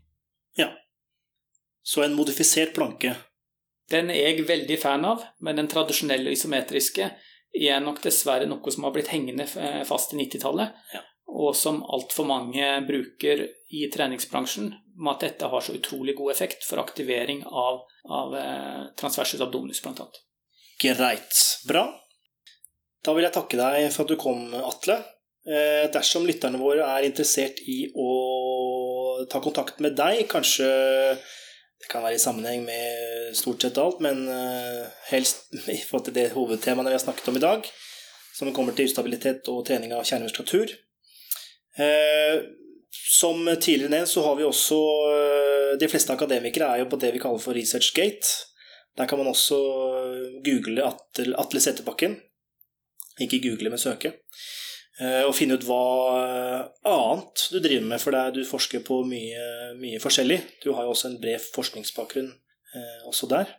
[0.56, 0.70] Ja.
[1.86, 3.16] Så en modifisert planke?
[3.90, 7.10] Den er jeg veldig fan av, men den tradisjonelle isometriske
[7.56, 9.46] er nok dessverre noe som har blitt hengende
[9.86, 10.74] fast i 90-tallet.
[10.96, 16.32] Ja og som altfor mange bruker i treningsbransjen, med at dette har så utrolig god
[16.32, 20.06] effekt for aktivering av, av eh, transversus abdominus, bl.a.
[20.80, 21.40] Greit.
[21.68, 21.84] Bra.
[23.04, 25.00] Da vil jeg takke deg for at du kom, Atle.
[25.46, 30.70] Eh, dersom lytterne våre er interessert i å ta kontakt med deg, kanskje
[31.76, 36.16] det kan være i sammenheng med stort sett alt, men eh, helst i forhold til
[36.16, 37.68] det hovedtemaet vi har snakket om i dag,
[38.36, 40.72] som kommer til ustabilitet og trening av kjernemuskulatur,
[43.06, 44.78] som tidligere nevnt så har vi også
[45.12, 48.30] eh, De fleste akademikere er jo på det vi kaller for researchgate.
[48.96, 49.58] Der kan man også
[50.44, 52.16] google Atle, Setterbakken.
[53.20, 54.14] Ikke google, men søke.
[55.00, 55.82] Eh, og finne ut hva
[56.88, 60.40] annet du driver med, for du forsker på mye, mye forskjellig.
[60.64, 63.52] Du har jo også en bred forskningsbakgrunn eh, også der.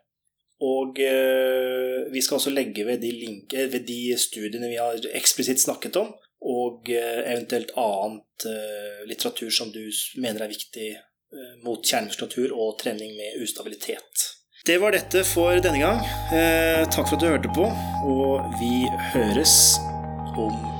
[0.65, 5.61] Og eh, vi skal også legge ved de, link, ved de studiene vi har eksplisitt
[5.61, 6.15] snakket om,
[6.45, 9.83] og eh, eventuelt annet eh, litteratur som du
[10.21, 14.33] mener er viktig eh, mot kjernemuskulatur og trening med ustabilitet.
[14.67, 16.01] Det var dette for denne gang.
[16.91, 17.69] takk for at du hørte på,
[18.09, 19.77] og vi høres
[20.35, 20.76] om